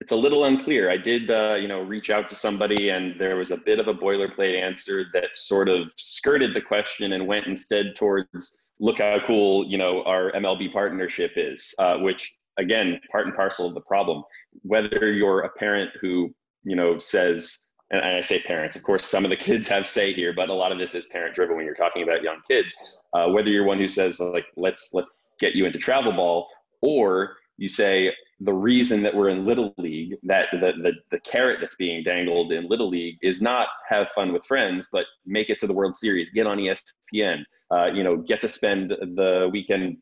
it's 0.00 0.12
a 0.12 0.16
little 0.16 0.44
unclear. 0.44 0.90
I 0.90 0.98
did, 0.98 1.30
uh, 1.30 1.54
you 1.54 1.68
know, 1.68 1.80
reach 1.80 2.10
out 2.10 2.28
to 2.30 2.36
somebody, 2.36 2.90
and 2.90 3.18
there 3.18 3.36
was 3.36 3.50
a 3.50 3.56
bit 3.56 3.78
of 3.78 3.88
a 3.88 3.94
boilerplate 3.94 4.60
answer 4.60 5.06
that 5.14 5.34
sort 5.34 5.68
of 5.68 5.90
skirted 5.96 6.52
the 6.52 6.60
question 6.60 7.12
and 7.12 7.26
went 7.26 7.46
instead 7.46 7.96
towards 7.96 8.65
look 8.80 8.98
how 8.98 9.18
cool 9.26 9.66
you 9.66 9.78
know 9.78 10.02
our 10.04 10.32
MLB 10.32 10.72
partnership 10.72 11.32
is, 11.36 11.74
uh, 11.78 11.96
which 11.98 12.34
again 12.58 13.00
part 13.10 13.26
and 13.26 13.34
parcel 13.34 13.66
of 13.66 13.74
the 13.74 13.80
problem. 13.80 14.22
Whether 14.62 15.12
you're 15.12 15.40
a 15.40 15.50
parent 15.50 15.90
who 16.00 16.34
you 16.64 16.76
know 16.76 16.98
says, 16.98 17.70
and 17.90 18.00
I 18.00 18.20
say 18.20 18.40
parents, 18.42 18.76
of 18.76 18.82
course, 18.82 19.06
some 19.06 19.24
of 19.24 19.30
the 19.30 19.36
kids 19.48 19.68
have 19.68 19.86
say 19.86 20.12
here, 20.12 20.32
but 20.34 20.48
a 20.48 20.54
lot 20.54 20.72
of 20.72 20.78
this 20.78 20.94
is 20.94 21.06
parent 21.06 21.34
driven 21.34 21.56
when 21.56 21.64
you're 21.64 21.74
talking 21.74 22.02
about 22.02 22.22
young 22.22 22.40
kids. 22.48 22.76
Uh, 23.12 23.28
whether 23.28 23.48
you're 23.48 23.64
one 23.64 23.78
who 23.78 23.88
says 23.88 24.20
like 24.20 24.46
let's 24.56 24.90
let's 24.92 25.10
get 25.40 25.54
you 25.54 25.66
into 25.66 25.78
travel 25.78 26.12
ball, 26.12 26.48
or 26.82 27.36
you 27.56 27.68
say 27.68 28.12
the 28.40 28.52
reason 28.52 29.02
that 29.02 29.14
we're 29.14 29.30
in 29.30 29.46
little 29.46 29.74
league 29.78 30.14
that 30.22 30.48
the, 30.52 30.72
the, 30.82 30.92
the 31.10 31.18
carrot 31.20 31.58
that's 31.60 31.76
being 31.76 32.02
dangled 32.02 32.52
in 32.52 32.68
little 32.68 32.88
league 32.88 33.16
is 33.22 33.40
not 33.40 33.68
have 33.88 34.10
fun 34.10 34.32
with 34.32 34.44
friends 34.44 34.86
but 34.92 35.06
make 35.24 35.48
it 35.48 35.58
to 35.58 35.66
the 35.66 35.72
world 35.72 35.96
series 35.96 36.30
get 36.30 36.46
on 36.46 36.58
espn 36.58 37.42
uh, 37.70 37.90
you 37.92 38.04
know 38.04 38.16
get 38.16 38.40
to 38.40 38.48
spend 38.48 38.90
the 38.90 39.48
weekend 39.52 39.96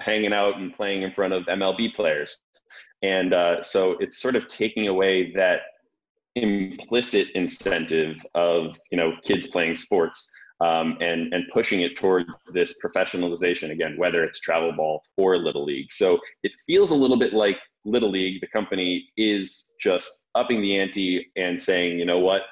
hanging 0.00 0.32
out 0.32 0.56
and 0.56 0.74
playing 0.74 1.02
in 1.02 1.12
front 1.12 1.32
of 1.32 1.44
mlb 1.44 1.94
players 1.94 2.38
and 3.02 3.34
uh, 3.34 3.60
so 3.60 3.92
it's 4.00 4.18
sort 4.18 4.34
of 4.34 4.48
taking 4.48 4.88
away 4.88 5.30
that 5.32 5.60
implicit 6.36 7.30
incentive 7.34 8.16
of 8.34 8.76
you 8.90 8.96
know 8.96 9.12
kids 9.22 9.46
playing 9.48 9.74
sports 9.74 10.32
um, 10.60 10.96
and 11.00 11.32
and 11.32 11.44
pushing 11.52 11.80
it 11.80 11.96
towards 11.96 12.32
this 12.52 12.74
professionalization 12.82 13.70
again, 13.70 13.96
whether 13.96 14.24
it's 14.24 14.40
travel 14.40 14.72
ball 14.72 15.02
or 15.16 15.36
little 15.36 15.64
league. 15.64 15.92
So 15.92 16.20
it 16.42 16.52
feels 16.66 16.90
a 16.90 16.94
little 16.94 17.16
bit 17.16 17.32
like 17.32 17.58
little 17.84 18.10
league. 18.10 18.40
The 18.40 18.46
company 18.48 19.08
is 19.16 19.74
just 19.80 20.26
upping 20.34 20.60
the 20.60 20.78
ante 20.78 21.30
and 21.36 21.60
saying, 21.60 21.98
you 21.98 22.04
know 22.04 22.18
what, 22.18 22.42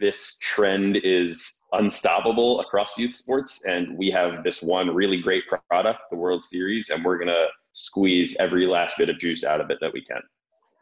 this 0.00 0.38
trend 0.38 0.98
is 1.02 1.60
unstoppable 1.72 2.60
across 2.60 2.96
youth 2.98 3.14
sports, 3.14 3.64
and 3.66 3.96
we 3.96 4.10
have 4.10 4.44
this 4.44 4.62
one 4.62 4.94
really 4.94 5.20
great 5.20 5.44
product, 5.70 6.00
the 6.10 6.16
World 6.16 6.44
Series, 6.44 6.90
and 6.90 7.04
we're 7.04 7.18
gonna 7.18 7.46
squeeze 7.72 8.36
every 8.38 8.66
last 8.66 8.96
bit 8.98 9.08
of 9.08 9.18
juice 9.18 9.44
out 9.44 9.60
of 9.60 9.70
it 9.70 9.78
that 9.80 9.92
we 9.92 10.04
can. 10.04 10.20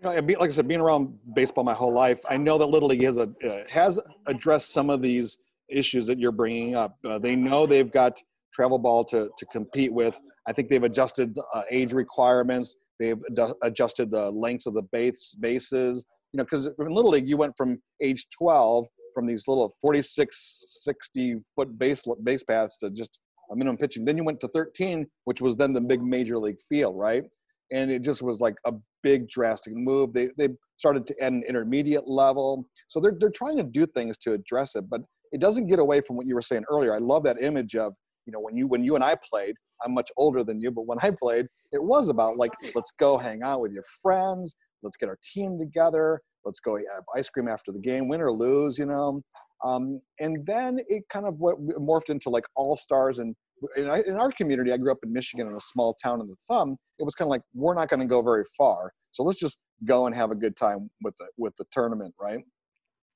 You 0.01 0.21
know, 0.21 0.39
like 0.41 0.51
I 0.51 0.53
said, 0.53 0.67
being 0.67 0.81
around 0.81 1.17
baseball 1.35 1.65
my 1.65 1.75
whole 1.75 1.93
life, 1.93 2.21
I 2.29 2.37
know 2.37 2.59
that 2.59 2.67
Little 2.67 2.89
League 2.89 3.05
has 3.05 3.19
a 3.19 3.31
uh, 3.45 3.65
has 3.71 4.01
addressed 4.27 4.73
some 4.73 4.91
of 4.91 5.01
these 5.01 5.39
issues 5.69 6.07
that 6.07 6.19
you're 6.19 6.33
bringing 6.33 6.75
up. 6.75 6.99
Uh, 7.05 7.19
they 7.19 7.37
know 7.37 7.67
they've 7.67 7.91
got 7.91 8.21
travel 8.53 8.79
ball 8.79 9.05
to, 9.05 9.31
to 9.39 9.47
compete 9.47 9.93
with. 9.93 10.21
I 10.47 10.53
think 10.53 10.69
they've 10.69 10.83
adjusted 10.83 11.39
uh, 11.55 11.63
age 11.71 11.93
requirements. 11.93 12.75
They've 13.03 13.23
ad- 13.37 13.55
adjusted 13.63 14.11
the 14.11 14.31
lengths 14.31 14.67
of 14.67 14.75
the 14.75 14.83
base 14.83 15.35
bases. 15.41 16.05
You 16.33 16.39
know, 16.39 16.45
because 16.45 16.67
in 16.67 16.95
Little 16.95 17.11
League, 17.11 17.29
you 17.29 17.37
went 17.37 17.57
from 17.57 17.79
age 18.01 18.27
12 18.39 18.87
from 19.13 19.27
these 19.27 19.47
little 19.49 19.75
46, 19.81 20.79
60 20.83 21.37
foot 21.55 21.79
base 21.79 22.05
base 22.23 22.43
paths 22.43 22.79
to 22.79 22.91
just 22.91 23.19
a 23.51 23.57
minimum 23.57 23.77
pitching. 23.77 24.05
Then 24.05 24.17
you 24.17 24.25
went 24.25 24.41
to 24.41 24.49
13, 24.49 25.07
which 25.25 25.41
was 25.41 25.57
then 25.57 25.73
the 25.73 25.81
big 25.81 26.03
major 26.03 26.39
league 26.39 26.61
field, 26.69 26.97
right? 26.97 27.25
And 27.73 27.91
it 27.91 28.03
just 28.03 28.23
was 28.23 28.41
like 28.41 28.55
a 28.67 28.73
big 29.03 29.29
drastic 29.29 29.75
move. 29.75 30.13
They 30.13 30.31
they 30.39 30.49
started 30.77 31.07
to 31.09 31.23
end 31.23 31.45
intermediate 31.45 32.09
level. 32.09 32.67
So 32.89 33.01
they're 33.01 33.17
they're 33.19 33.31
trying 33.31 33.57
to 33.59 33.65
do 33.65 33.87
things 33.87 34.17
to 34.19 34.33
address 34.33 34.77
it, 34.77 34.89
but 34.89 35.01
it 35.33 35.41
doesn't 35.41 35.67
get 35.67 35.79
away 35.79 36.01
from 36.01 36.17
what 36.17 36.27
you 36.27 36.35
were 36.35 36.43
saying 36.43 36.65
earlier. 36.71 36.95
I 36.95 36.99
love 36.99 37.25
that 37.25 37.43
image 37.43 37.75
of, 37.75 37.95
you 38.27 38.33
know, 38.33 38.41
when 38.41 38.57
you 38.57 38.67
when 38.67 38.85
you 38.85 38.95
and 38.95 39.05
I 39.05 39.17
played, 39.29 39.55
I'm 39.85 39.95
much 39.95 40.11
older 40.17 40.45
than 40.45 40.61
you, 40.61 40.71
but 40.71 40.87
when 40.87 40.99
I 41.03 41.11
played, 41.11 41.47
it 41.73 41.83
was 41.83 42.09
about 42.09 42.37
like, 42.37 42.53
let's 42.75 42.93
go 42.99 43.19
hang 43.19 43.43
out 43.43 43.61
with 43.61 43.73
your 43.73 43.85
friends, 44.01 44.55
let's 44.83 44.97
get 44.97 45.09
our 45.09 45.19
team 45.35 45.59
together, 45.59 46.21
let's 46.45 46.61
go 46.61 46.77
have 46.77 47.05
ice 47.17 47.29
cream 47.29 47.49
after 47.49 47.73
the 47.73 47.79
game, 47.79 48.09
win 48.09 48.21
or 48.21 48.33
lose, 48.33 48.79
you 48.79 48.87
know. 48.87 49.23
Um, 49.65 50.01
and 50.21 50.45
then 50.45 50.79
it 50.89 51.05
kind 51.09 51.27
of 51.27 51.35
morphed 51.35 52.11
into 52.11 52.31
like 52.31 52.45
all 52.57 52.77
stars 52.77 53.19
and 53.19 53.35
in, 53.77 53.87
our 53.87 54.33
community, 54.33 54.73
I 54.73 54.77
grew 54.77 54.91
up 54.91 54.99
in 55.05 55.13
Michigan 55.13 55.47
in 55.47 55.55
a 55.55 55.61
small 55.61 55.95
town 55.95 56.21
in 56.21 56.27
the 56.27 56.35
thumb. 56.49 56.77
It 56.99 57.05
was 57.05 57.15
kind 57.15 57.27
of 57.27 57.31
like 57.31 57.43
we're 57.55 57.75
not 57.75 57.89
going 57.89 58.01
to 58.01 58.07
go 58.07 58.21
very 58.21 58.45
far, 58.59 58.93
so 59.13 59.23
let's 59.23 59.39
just 59.39 59.59
go 59.85 60.07
and 60.07 60.15
have 60.15 60.31
a 60.31 60.35
good 60.35 60.57
time 60.57 60.91
with 61.03 61.17
the 61.19 61.27
with 61.37 61.55
the 61.57 61.65
tournament, 61.71 62.15
right? 62.21 62.41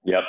Yep, 0.04 0.22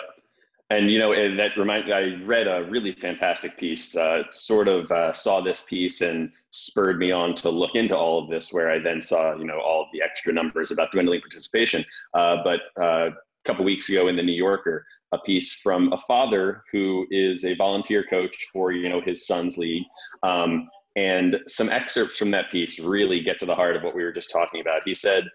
and 0.69 0.91
you 0.91 0.99
know 0.99 1.13
that 1.35 1.57
remind 1.57 1.91
i 1.93 2.15
read 2.25 2.47
a 2.47 2.67
really 2.69 2.93
fantastic 2.93 3.57
piece 3.57 3.95
uh, 3.95 4.23
sort 4.31 4.67
of 4.67 4.91
uh, 4.91 5.13
saw 5.13 5.41
this 5.41 5.63
piece 5.63 6.01
and 6.01 6.31
spurred 6.51 6.97
me 6.97 7.11
on 7.11 7.35
to 7.35 7.49
look 7.49 7.75
into 7.75 7.95
all 7.95 8.23
of 8.23 8.29
this 8.29 8.51
where 8.51 8.69
i 8.71 8.79
then 8.79 9.01
saw 9.01 9.35
you 9.35 9.45
know 9.45 9.59
all 9.59 9.87
the 9.93 10.01
extra 10.01 10.33
numbers 10.33 10.71
about 10.71 10.91
dwindling 10.91 11.21
participation. 11.21 11.83
Uh, 12.13 12.37
but 12.43 12.61
uh, 12.81 13.09
a 13.09 13.13
couple 13.45 13.63
weeks 13.63 13.89
ago 13.89 14.07
in 14.07 14.15
the 14.15 14.23
new 14.23 14.33
yorker 14.33 14.85
a 15.13 15.17
piece 15.19 15.53
from 15.53 15.91
a 15.93 15.99
father 15.99 16.63
who 16.71 17.07
is 17.11 17.45
a 17.45 17.55
volunteer 17.55 18.03
coach 18.09 18.47
for 18.51 18.71
you 18.71 18.89
know 18.89 19.01
his 19.01 19.25
son's 19.25 19.57
league. 19.57 19.83
Um, 20.23 20.69
and 20.95 21.37
some 21.47 21.69
excerpts 21.69 22.17
from 22.17 22.31
that 22.31 22.51
piece 22.51 22.79
really 22.79 23.21
get 23.21 23.37
to 23.37 23.45
the 23.45 23.53
heart 23.53 23.75
of 23.75 23.83
what 23.83 23.95
we 23.95 24.03
were 24.03 24.11
just 24.11 24.31
talking 24.31 24.61
about. 24.61 24.81
He 24.83 24.95
said 24.95 25.25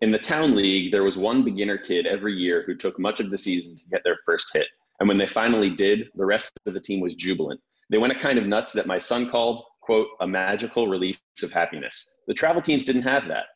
in 0.00 0.10
the 0.10 0.18
town 0.18 0.54
league, 0.54 0.92
there 0.92 1.04
was 1.04 1.16
one 1.16 1.44
beginner 1.44 1.78
kid 1.78 2.06
every 2.06 2.34
year 2.34 2.64
who 2.66 2.74
took 2.74 2.98
much 2.98 3.20
of 3.20 3.30
the 3.30 3.38
season 3.38 3.74
to 3.76 3.88
get 3.90 4.02
their 4.04 4.16
first 4.26 4.52
hit. 4.52 4.66
And 5.00 5.08
when 5.08 5.18
they 5.18 5.26
finally 5.26 5.70
did, 5.70 6.08
the 6.14 6.26
rest 6.26 6.52
of 6.66 6.72
the 6.72 6.80
team 6.80 7.00
was 7.00 7.14
jubilant. 7.14 7.60
They 7.90 7.98
went 7.98 8.12
a 8.12 8.18
kind 8.18 8.38
of 8.38 8.46
nuts 8.46 8.72
that 8.72 8.86
my 8.86 8.98
son 8.98 9.30
called, 9.30 9.64
quote, 9.80 10.08
a 10.20 10.26
magical 10.26 10.88
release 10.88 11.20
of 11.42 11.52
happiness. 11.52 12.18
The 12.26 12.34
travel 12.34 12.62
teams 12.62 12.84
didn't 12.84 13.02
have 13.02 13.28
that. 13.28 13.46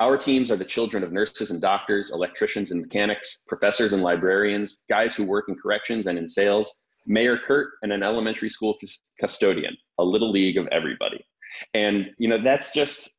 Our 0.00 0.16
teams 0.16 0.50
are 0.50 0.56
the 0.56 0.64
children 0.64 1.04
of 1.04 1.12
nurses 1.12 1.50
and 1.50 1.60
doctors, 1.60 2.12
electricians 2.12 2.72
and 2.72 2.80
mechanics, 2.80 3.42
professors 3.46 3.92
and 3.92 4.02
librarians, 4.02 4.84
guys 4.88 5.14
who 5.14 5.24
work 5.24 5.46
in 5.48 5.56
corrections 5.56 6.06
and 6.06 6.18
in 6.18 6.26
sales, 6.26 6.74
Mayor 7.06 7.38
Kurt, 7.38 7.74
and 7.82 7.92
an 7.92 8.02
elementary 8.02 8.48
school 8.48 8.76
custodian, 9.20 9.76
a 9.98 10.04
little 10.04 10.30
league 10.30 10.58
of 10.58 10.66
everybody. 10.68 11.24
And, 11.74 12.10
you 12.18 12.28
know, 12.28 12.42
that's 12.42 12.72
just, 12.72 13.13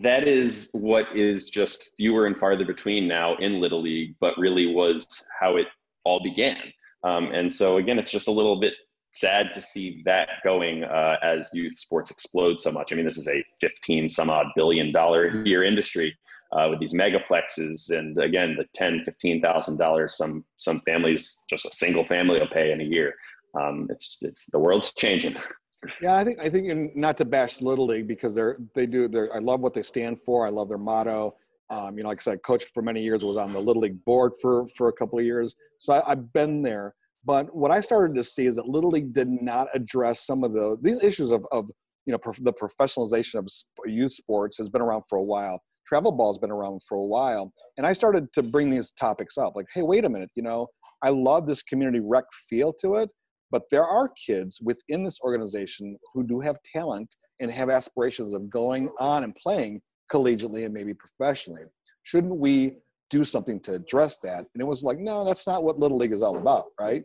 that 0.00 0.26
is 0.26 0.70
what 0.72 1.14
is 1.14 1.50
just 1.50 1.94
fewer 1.96 2.26
and 2.26 2.36
farther 2.36 2.64
between 2.64 3.06
now 3.06 3.36
in 3.36 3.60
Little 3.60 3.82
League, 3.82 4.14
but 4.20 4.36
really 4.38 4.66
was 4.66 5.06
how 5.38 5.56
it 5.56 5.66
all 6.04 6.22
began. 6.22 6.72
Um, 7.04 7.26
and 7.32 7.52
so, 7.52 7.76
again, 7.76 7.98
it's 7.98 8.10
just 8.10 8.28
a 8.28 8.32
little 8.32 8.58
bit 8.58 8.74
sad 9.12 9.52
to 9.52 9.60
see 9.60 10.02
that 10.06 10.28
going 10.42 10.84
uh, 10.84 11.16
as 11.22 11.50
youth 11.52 11.78
sports 11.78 12.10
explode 12.10 12.58
so 12.58 12.72
much. 12.72 12.92
I 12.92 12.96
mean, 12.96 13.04
this 13.04 13.18
is 13.18 13.28
a 13.28 13.44
15 13.60 14.08
some 14.08 14.30
odd 14.30 14.46
billion 14.56 14.92
dollar 14.92 15.44
year 15.44 15.62
industry 15.62 16.16
uh, 16.52 16.68
with 16.70 16.80
these 16.80 16.94
megaplexes, 16.94 17.90
and 17.90 18.18
again, 18.18 18.56
the 18.56 18.66
10, 18.74 19.04
15 19.04 19.42
thousand 19.42 19.78
dollars 19.78 20.16
some 20.16 20.44
some 20.56 20.80
families, 20.80 21.38
just 21.50 21.66
a 21.66 21.70
single 21.70 22.04
family, 22.06 22.40
will 22.40 22.48
pay 22.48 22.72
in 22.72 22.80
a 22.80 22.84
year. 22.84 23.14
Um, 23.60 23.88
it's 23.90 24.18
it's 24.22 24.46
the 24.46 24.58
world's 24.58 24.92
changing. 24.94 25.36
Yeah, 26.00 26.16
I 26.16 26.24
think 26.24 26.38
I 26.38 26.48
think 26.48 26.94
not 26.96 27.16
to 27.18 27.24
bash 27.24 27.60
Little 27.60 27.86
League 27.86 28.06
because 28.06 28.34
they're 28.34 28.58
they 28.74 28.86
do 28.86 29.08
they're 29.08 29.34
I 29.34 29.38
love 29.38 29.60
what 29.60 29.74
they 29.74 29.82
stand 29.82 30.20
for. 30.20 30.46
I 30.46 30.50
love 30.50 30.68
their 30.68 30.78
motto. 30.78 31.34
Um, 31.70 31.96
you 31.96 32.02
know, 32.02 32.10
like 32.10 32.20
I 32.20 32.22
said, 32.22 32.42
coached 32.44 32.70
for 32.74 32.82
many 32.82 33.02
years, 33.02 33.24
was 33.24 33.36
on 33.36 33.52
the 33.52 33.58
Little 33.58 33.82
League 33.82 34.04
board 34.04 34.32
for 34.40 34.66
for 34.76 34.88
a 34.88 34.92
couple 34.92 35.18
of 35.18 35.24
years, 35.24 35.54
so 35.78 35.94
I, 35.94 36.12
I've 36.12 36.32
been 36.32 36.62
there 36.62 36.94
but 37.24 37.54
what 37.54 37.70
I 37.70 37.80
started 37.80 38.14
to 38.16 38.24
see 38.24 38.46
is 38.46 38.56
that 38.56 38.68
Little 38.68 38.90
League 38.90 39.12
did 39.12 39.28
not 39.28 39.68
address 39.74 40.26
some 40.26 40.42
of 40.42 40.52
the 40.52 40.76
these 40.82 41.02
issues 41.02 41.30
of, 41.30 41.46
of 41.52 41.70
you 42.06 42.12
know 42.12 42.18
prof, 42.18 42.38
the 42.42 42.52
professionalization 42.52 43.34
of 43.36 43.46
youth 43.86 44.12
sports 44.12 44.56
has 44.58 44.68
been 44.68 44.82
around 44.82 45.04
for 45.08 45.18
a 45.18 45.22
while. 45.22 45.62
Travel 45.86 46.12
ball's 46.12 46.38
been 46.38 46.50
around 46.50 46.80
for 46.88 46.96
a 46.96 47.04
while, 47.04 47.52
and 47.76 47.86
I 47.86 47.92
started 47.92 48.32
to 48.34 48.42
bring 48.42 48.70
these 48.70 48.92
topics 48.92 49.38
up. 49.38 49.54
Like, 49.54 49.66
hey, 49.74 49.82
wait 49.82 50.04
a 50.04 50.08
minute, 50.08 50.30
you 50.34 50.42
know, 50.42 50.66
I 51.02 51.10
love 51.10 51.46
this 51.46 51.62
community 51.62 52.00
rec 52.00 52.24
feel 52.48 52.72
to 52.80 52.96
it, 52.96 53.10
but 53.52 53.62
there 53.70 53.86
are 53.86 54.08
kids 54.08 54.58
within 54.62 55.04
this 55.04 55.20
organization 55.20 55.96
who 56.12 56.24
do 56.24 56.40
have 56.40 56.56
talent 56.64 57.14
and 57.38 57.50
have 57.50 57.70
aspirations 57.70 58.32
of 58.32 58.48
going 58.50 58.88
on 58.98 59.22
and 59.22 59.36
playing 59.36 59.80
collegiately 60.10 60.64
and 60.64 60.74
maybe 60.74 60.94
professionally. 60.94 61.62
Shouldn't 62.02 62.36
we 62.36 62.78
do 63.10 63.22
something 63.22 63.60
to 63.60 63.74
address 63.74 64.18
that? 64.22 64.38
And 64.38 64.60
it 64.60 64.66
was 64.66 64.82
like, 64.82 64.98
no, 64.98 65.24
that's 65.24 65.46
not 65.46 65.62
what 65.62 65.78
Little 65.78 65.98
League 65.98 66.12
is 66.12 66.22
all 66.22 66.38
about, 66.38 66.66
right? 66.80 67.02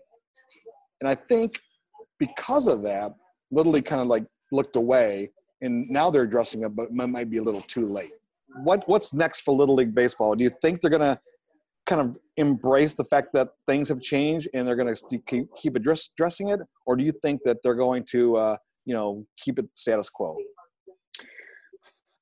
And 1.01 1.09
I 1.09 1.15
think 1.15 1.59
because 2.17 2.67
of 2.67 2.81
that, 2.83 3.13
Little 3.51 3.73
League 3.73 3.85
kind 3.85 4.01
of 4.01 4.07
like 4.07 4.25
looked 4.51 4.77
away, 4.77 5.31
and 5.61 5.89
now 5.89 6.09
they're 6.09 6.23
addressing 6.23 6.63
it, 6.63 6.75
but 6.75 6.87
it 6.89 6.91
might 6.91 7.29
be 7.29 7.37
a 7.37 7.43
little 7.43 7.61
too 7.63 7.87
late. 7.87 8.11
What 8.63 8.87
what's 8.87 9.13
next 9.13 9.41
for 9.41 9.53
Little 9.53 9.75
League 9.75 9.93
baseball? 9.93 10.33
Do 10.35 10.43
you 10.43 10.51
think 10.61 10.81
they're 10.81 10.89
gonna 10.89 11.19
kind 11.87 12.01
of 12.01 12.17
embrace 12.35 12.93
the 12.93 13.03
fact 13.03 13.29
that 13.33 13.49
things 13.67 13.89
have 13.89 14.01
changed 14.01 14.47
and 14.53 14.67
they're 14.67 14.75
going 14.75 14.93
to 14.93 15.19
keep 15.25 15.47
keep 15.57 15.75
address, 15.75 16.09
addressing 16.15 16.49
it, 16.49 16.59
or 16.85 16.95
do 16.95 17.03
you 17.03 17.13
think 17.23 17.41
that 17.45 17.57
they're 17.63 17.75
going 17.75 18.03
to 18.11 18.35
uh, 18.35 18.57
you 18.85 18.93
know 18.93 19.25
keep 19.43 19.57
it 19.57 19.65
status 19.73 20.09
quo? 20.09 20.37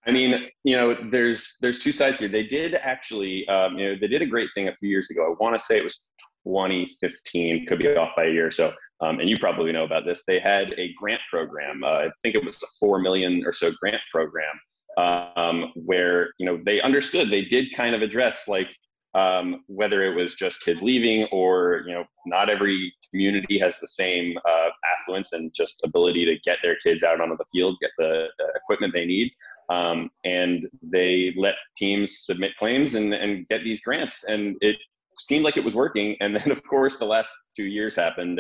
I 0.08 0.12
mean, 0.12 0.50
you 0.64 0.78
know, 0.78 0.96
there's 1.12 1.58
there's 1.62 1.80
two 1.80 1.92
sides 1.92 2.20
here. 2.20 2.30
They 2.30 2.44
did 2.44 2.76
actually, 2.76 3.48
um, 3.48 3.78
you 3.78 3.90
know, 3.90 3.96
they 4.00 4.08
did 4.08 4.22
a 4.22 4.28
great 4.28 4.50
thing 4.54 4.68
a 4.68 4.76
few 4.76 4.88
years 4.88 5.10
ago. 5.10 5.26
I 5.26 5.44
want 5.44 5.58
to 5.58 5.64
say 5.64 5.78
it 5.78 5.84
was 5.84 6.06
2015, 6.46 7.66
could 7.66 7.80
be 7.80 7.88
off 7.96 8.12
by 8.16 8.26
a 8.26 8.30
year 8.30 8.48
or 8.48 8.52
so. 8.52 8.72
Um, 9.02 9.20
and 9.20 9.28
you 9.28 9.40
probably 9.40 9.72
know 9.72 9.84
about 9.84 10.06
this. 10.06 10.24
They 10.26 10.40
had 10.40 10.74
a 10.78 10.94
grant 10.94 11.22
program. 11.30 11.84
Uh, 11.84 11.88
I 11.88 12.10
think 12.22 12.36
it 12.36 12.46
was 12.46 12.62
a 12.64 12.68
four 12.80 13.00
million 13.00 13.44
or 13.46 13.52
so 13.52 13.72
grant 13.82 14.02
program, 14.12 14.54
um, 14.98 15.72
where 15.76 16.30
you 16.38 16.46
know 16.46 16.60
they 16.66 16.82
understood 16.82 17.30
they 17.30 17.46
did 17.46 17.76
kind 17.76 17.96
of 17.96 18.04
address 18.04 18.48
like 18.48 18.70
um, 19.16 19.64
whether 19.68 20.04
it 20.04 20.14
was 20.14 20.36
just 20.36 20.62
kids 20.62 20.82
leaving 20.82 21.26
or 21.32 21.84
you 21.88 21.94
know 21.94 22.04
not 22.26 22.50
every 22.50 22.94
community 23.10 23.58
has 23.58 23.80
the 23.80 23.88
same 23.88 24.38
uh, 24.46 24.70
affluence 25.00 25.32
and 25.32 25.54
just 25.54 25.80
ability 25.86 26.26
to 26.26 26.38
get 26.44 26.58
their 26.62 26.76
kids 26.78 27.04
out 27.04 27.22
onto 27.22 27.38
the 27.38 27.46
field, 27.52 27.78
get 27.80 27.92
the, 27.98 28.28
the 28.38 28.46
equipment 28.56 28.94
they 28.94 29.06
need. 29.06 29.32
Um, 29.70 30.10
and 30.26 30.68
they 30.84 31.34
let 31.38 31.56
teams 31.78 32.26
submit 32.26 32.52
claims 32.60 32.96
and, 32.96 33.14
and 33.14 33.48
get 33.48 33.64
these 33.64 33.80
grants. 33.80 34.26
And 34.26 34.58
it 34.62 34.76
seemed 35.18 35.46
like 35.46 35.58
it 35.58 35.64
was 35.64 35.76
working. 35.76 36.18
And 36.20 36.36
then, 36.36 36.52
of 36.52 36.62
course, 36.64 36.98
the 36.98 37.06
last 37.06 37.34
two 37.56 37.66
years 37.66 37.96
happened. 37.96 38.40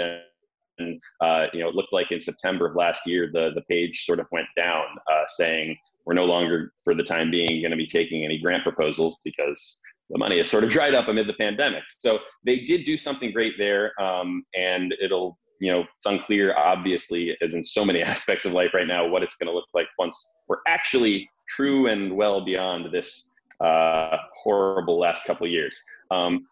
And, 0.77 1.01
uh, 1.21 1.45
you 1.53 1.61
know, 1.61 1.69
it 1.69 1.75
looked 1.75 1.93
like 1.93 2.11
in 2.11 2.19
September 2.19 2.67
of 2.67 2.75
last 2.75 3.07
year, 3.07 3.29
the, 3.31 3.51
the 3.55 3.61
page 3.69 4.03
sort 4.03 4.19
of 4.19 4.27
went 4.31 4.47
down 4.57 4.85
uh, 5.09 5.23
saying, 5.27 5.77
we're 6.05 6.13
no 6.13 6.25
longer, 6.25 6.73
for 6.83 6.93
the 6.93 7.01
time 7.01 7.31
being, 7.31 7.61
going 7.61 7.71
to 7.71 7.77
be 7.77 7.87
taking 7.87 8.23
any 8.23 8.37
grant 8.37 8.63
proposals 8.63 9.17
because 9.23 9.79
the 10.09 10.17
money 10.17 10.37
has 10.37 10.49
sort 10.49 10.63
of 10.63 10.69
dried 10.69 10.93
up 10.93 11.07
amid 11.07 11.27
the 11.27 11.33
pandemic. 11.33 11.83
So 11.97 12.19
they 12.45 12.59
did 12.59 12.83
do 12.83 12.97
something 12.97 13.31
great 13.31 13.53
there. 13.57 13.99
Um, 14.01 14.43
and 14.55 14.93
it'll, 15.01 15.37
you 15.59 15.71
know, 15.71 15.81
it's 15.81 16.05
unclear, 16.05 16.55
obviously, 16.57 17.35
as 17.41 17.55
in 17.55 17.63
so 17.63 17.83
many 17.83 18.01
aspects 18.13 18.45
of 18.45 18.53
life 18.53 18.73
right 18.73 18.87
now, 18.87 19.07
what 19.07 19.23
it's 19.23 19.35
going 19.35 19.47
to 19.47 19.53
look 19.53 19.67
like 19.73 19.87
once 19.97 20.37
we're 20.47 20.57
actually 20.67 21.29
true 21.49 21.87
and 21.87 22.15
well 22.15 22.43
beyond 22.43 22.93
this 22.93 23.31
uh, 23.63 24.17
horrible 24.43 24.99
last 24.99 25.25
couple 25.25 25.47
years. 25.47 25.81
Um, 26.11 26.45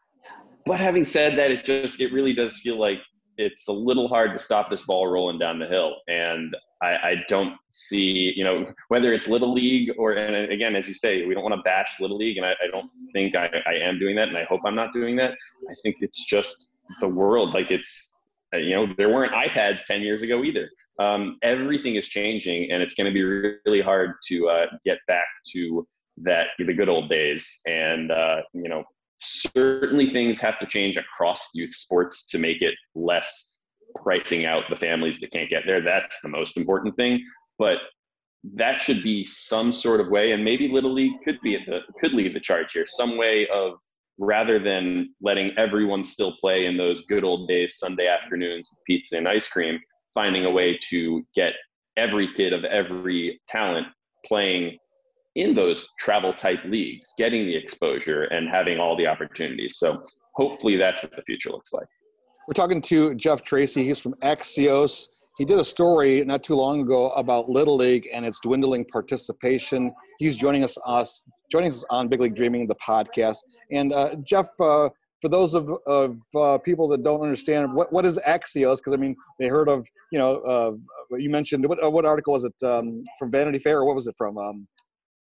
but 0.66 0.80
having 0.80 1.04
said 1.04 1.38
that, 1.38 1.52
it 1.52 1.66
just 1.66 2.00
it 2.00 2.14
really 2.14 2.34
does 2.34 2.60
feel 2.60 2.80
like 2.80 3.00
it's 3.38 3.68
a 3.68 3.72
little 3.72 4.08
hard 4.08 4.32
to 4.32 4.38
stop 4.38 4.70
this 4.70 4.84
ball 4.84 5.08
rolling 5.08 5.40
down 5.40 5.60
the 5.60 5.68
hill. 5.68 5.96
And 6.08 6.56
I, 6.82 6.88
I 6.88 7.16
don't 7.28 7.56
see, 7.70 8.34
you 8.36 8.44
know, 8.44 8.74
whether 8.90 9.14
it's 9.14 9.28
little 9.28 9.54
league 9.54 9.92
or, 9.98 10.14
and 10.14 10.52
again, 10.52 10.76
as 10.76 10.88
you 10.88 10.94
say, 10.94 11.26
we 11.26 11.34
don't 11.34 11.44
want 11.44 11.56
to 11.56 11.62
bash 11.64 12.00
little 12.00 12.18
league, 12.18 12.38
and 12.38 12.46
I, 12.46 12.52
I 12.52 12.68
don't 12.72 12.90
think 13.14 13.36
I, 13.36 13.50
I 13.66 13.74
am 13.76 14.00
doing 14.00 14.16
that, 14.18 14.28
and 14.28 14.38
I 14.38 14.44
hope 14.44 14.62
I'm 14.66 14.76
not 14.76 14.92
doing 14.94 15.16
that. 15.18 15.32
I 15.32 15.74
think 15.82 15.98
it's 16.02 16.26
just 16.26 16.74
the 17.00 17.08
world, 17.08 17.54
like 17.54 17.72
it's, 17.72 18.16
you 18.54 18.72
know, 18.72 18.94
there 18.98 19.10
weren't 19.10 19.32
iPads 19.32 19.86
10 19.86 20.02
years 20.02 20.22
ago 20.22 20.44
either. 20.44 20.70
Um, 21.00 21.38
everything 21.42 21.96
is 21.96 22.08
changing, 22.08 22.72
and 22.72 22.84
it's 22.84 22.94
going 22.94 23.08
to 23.08 23.14
be 23.14 23.24
really 23.24 23.82
hard 23.82 24.16
to 24.28 24.48
uh, 24.50 24.66
get 24.86 25.00
back 25.08 25.26
to 25.54 25.88
that 26.18 26.48
the 26.60 26.74
good 26.74 26.90
old 26.90 27.10
days. 27.10 27.62
And 27.66 28.12
uh, 28.12 28.42
you 28.54 28.70
know, 28.70 28.84
certainly 29.24 30.10
things 30.10 30.40
have 30.42 30.60
to 30.60 30.66
change 30.66 30.98
across 30.98 31.50
youth 31.54 31.74
sports 31.76 32.26
to 32.28 32.38
make 32.38 32.62
it 32.62 32.76
less 32.96 33.56
pricing 33.96 34.46
out 34.46 34.64
the 34.70 34.76
families 34.76 35.20
that 35.20 35.32
can't 35.32 35.50
get 35.50 35.64
there. 35.66 35.82
That's 35.82 36.20
the 36.22 36.30
most 36.30 36.58
important 36.58 36.96
thing. 36.96 37.24
But 37.60 37.78
that 38.56 38.82
should 38.82 39.04
be 39.04 39.26
some 39.26 39.72
sort 39.72 40.02
of 40.02 40.10
way, 40.10 40.32
and 40.34 40.44
maybe 40.44 40.68
Little 40.68 40.94
League 40.94 41.22
could 41.24 41.40
be 41.42 41.56
the 41.56 41.80
could 42.00 42.14
lead 42.14 42.36
the 42.36 42.40
charge 42.40 42.74
here. 42.74 42.86
Some 42.86 43.18
way 43.18 43.48
of 43.48 43.74
rather 44.18 44.60
than 44.60 45.14
letting 45.22 45.52
everyone 45.58 46.04
still 46.04 46.34
play 46.38 46.66
in 46.66 46.78
those 46.78 47.06
good 47.06 47.24
old 47.24 47.48
days, 47.48 47.78
Sunday 47.78 48.08
afternoons 48.08 48.70
with 48.72 48.84
pizza 48.86 49.18
and 49.18 49.28
ice 49.28 49.50
cream, 49.50 49.80
finding 50.14 50.46
a 50.46 50.52
way 50.52 50.78
to 50.90 51.26
get 51.36 51.54
every 51.98 52.32
kid 52.34 52.54
of 52.54 52.64
every 52.66 53.40
talent 53.48 53.88
playing 54.26 54.78
in 55.36 55.56
those 55.56 55.88
travel 56.00 56.34
type 56.34 56.60
leagues, 56.66 57.08
getting 57.18 57.46
the 57.48 57.56
exposure 57.56 58.24
and 58.26 58.50
having 58.50 58.80
all 58.80 58.96
the 58.96 59.08
opportunities. 59.08 59.78
So 59.78 60.04
hopefully 60.36 60.78
that's 60.78 61.04
what 61.04 61.16
the 61.16 61.22
future 61.24 61.50
looks 61.50 61.74
like. 61.74 61.88
We're 62.48 62.54
talking 62.54 62.82
to 62.82 63.16
Jeff 63.16 63.44
Tracy. 63.44 63.84
He's 63.84 64.00
from 64.00 64.14
Axios. 64.16 65.08
He 65.38 65.46
did 65.46 65.60
a 65.60 65.64
story 65.64 66.24
not 66.26 66.44
too 66.44 66.56
long 66.56 66.82
ago 66.82 67.10
about 67.12 67.50
Little 67.50 67.76
League 67.76 68.08
and 68.14 68.26
its 68.26 68.40
dwindling 68.42 68.86
participation. 68.86 69.92
He's 70.20 70.36
joining 70.36 70.64
us, 70.64 70.78
us 70.86 71.24
joining 71.52 71.70
us 71.70 71.84
on 71.90 72.08
Big 72.08 72.22
League 72.22 72.36
Dreaming, 72.36 72.68
the 72.68 72.76
podcast. 72.76 73.38
And 73.72 73.94
uh, 73.94 74.16
Jeff, 74.24 74.48
uh, 74.60 74.90
for 75.22 75.30
those 75.30 75.56
of, 75.56 75.72
of 75.88 76.18
uh, 76.36 76.58
people 76.60 76.88
that 76.90 77.02
don't 77.02 77.22
understand, 77.22 77.74
what, 77.74 77.92
what 77.92 78.06
is 78.06 78.18
Axios? 78.28 78.78
Because 78.78 78.94
I 78.94 78.98
mean, 78.98 79.16
they 79.40 79.48
heard 79.48 79.70
of 79.70 79.86
you 80.12 80.20
know 80.20 80.38
uh, 80.42 80.72
you 81.18 81.30
mentioned 81.30 81.66
what, 81.66 81.92
what 81.92 82.06
article 82.06 82.34
was 82.34 82.44
it 82.44 82.54
um, 82.64 83.04
from 83.18 83.32
Vanity 83.32 83.58
Fair 83.58 83.80
or 83.80 83.86
what 83.86 83.96
was 83.96 84.08
it 84.08 84.16
from? 84.18 84.38
Um, 84.38 84.68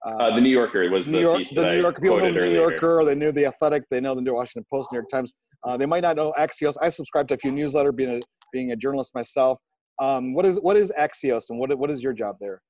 uh, 0.05 0.35
the 0.35 0.41
New 0.41 0.49
Yorker 0.49 0.89
was 0.89 1.07
New 1.07 1.19
York, 1.19 1.43
the 1.49 1.71
New 1.71 1.81
Yorker. 1.81 2.01
People 2.01 2.17
know 2.17 2.25
the 2.25 2.31
New 2.31 2.53
Yorker. 2.53 3.05
They 3.05 3.15
knew 3.15 3.31
the 3.31 3.45
Athletic. 3.45 3.83
They 3.89 4.01
know 4.01 4.15
the 4.15 4.21
New 4.21 4.33
Washington 4.33 4.65
Post, 4.69 4.91
New 4.91 4.97
York 4.97 5.09
Times. 5.09 5.31
Uh, 5.63 5.77
they 5.77 5.85
might 5.85 6.01
not 6.01 6.15
know 6.15 6.33
Axios. 6.37 6.75
I 6.81 6.89
subscribe 6.89 7.27
to 7.29 7.35
a 7.35 7.37
few 7.37 7.51
newsletters, 7.51 7.95
being 7.95 8.17
a 8.17 8.19
being 8.51 8.71
a 8.71 8.75
journalist 8.75 9.15
myself. 9.15 9.59
Um, 10.01 10.33
what 10.33 10.45
is 10.45 10.59
what 10.59 10.75
is 10.75 10.91
Axios, 10.99 11.45
and 11.49 11.59
what 11.59 11.77
what 11.77 11.89
is 11.89 12.03
your 12.03 12.13
job 12.13 12.35
there? 12.41 12.61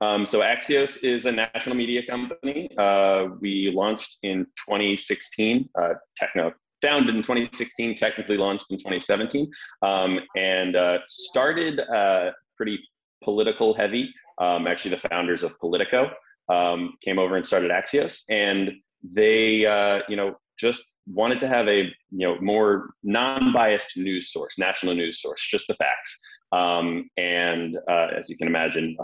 Um, 0.00 0.26
so 0.26 0.40
Axios 0.40 1.04
is 1.04 1.26
a 1.26 1.32
national 1.32 1.76
media 1.76 2.02
company. 2.04 2.68
Uh, 2.76 3.28
we 3.40 3.70
launched 3.72 4.18
in 4.24 4.44
2016. 4.68 5.68
Uh, 5.80 5.94
techno 6.16 6.52
founded 6.82 7.14
in 7.14 7.22
2016, 7.22 7.94
technically 7.94 8.36
launched 8.36 8.66
in 8.70 8.78
2017, 8.78 9.48
um, 9.82 10.18
and 10.36 10.74
uh, 10.74 10.98
started 11.06 11.78
uh, 11.78 12.32
pretty 12.56 12.80
political 13.22 13.72
heavy. 13.72 14.12
Um, 14.40 14.66
actually, 14.66 14.90
the 14.90 15.08
founders 15.08 15.44
of 15.44 15.56
Politico 15.60 16.10
um, 16.48 16.94
came 17.02 17.18
over 17.18 17.36
and 17.36 17.46
started 17.46 17.70
Axios, 17.70 18.22
and 18.30 18.72
they, 19.02 19.66
uh, 19.66 20.00
you 20.08 20.16
know, 20.16 20.36
just 20.58 20.84
wanted 21.06 21.40
to 21.40 21.48
have 21.48 21.68
a 21.68 21.82
you 22.10 22.26
know 22.26 22.40
more 22.40 22.90
non-biased 23.02 23.96
news 23.96 24.32
source, 24.32 24.58
national 24.58 24.94
news 24.94 25.20
source, 25.20 25.46
just 25.46 25.66
the 25.66 25.74
facts. 25.74 26.20
Um, 26.52 27.08
and 27.16 27.78
uh, 27.90 28.08
as 28.16 28.28
you 28.28 28.36
can 28.36 28.46
imagine, 28.46 28.96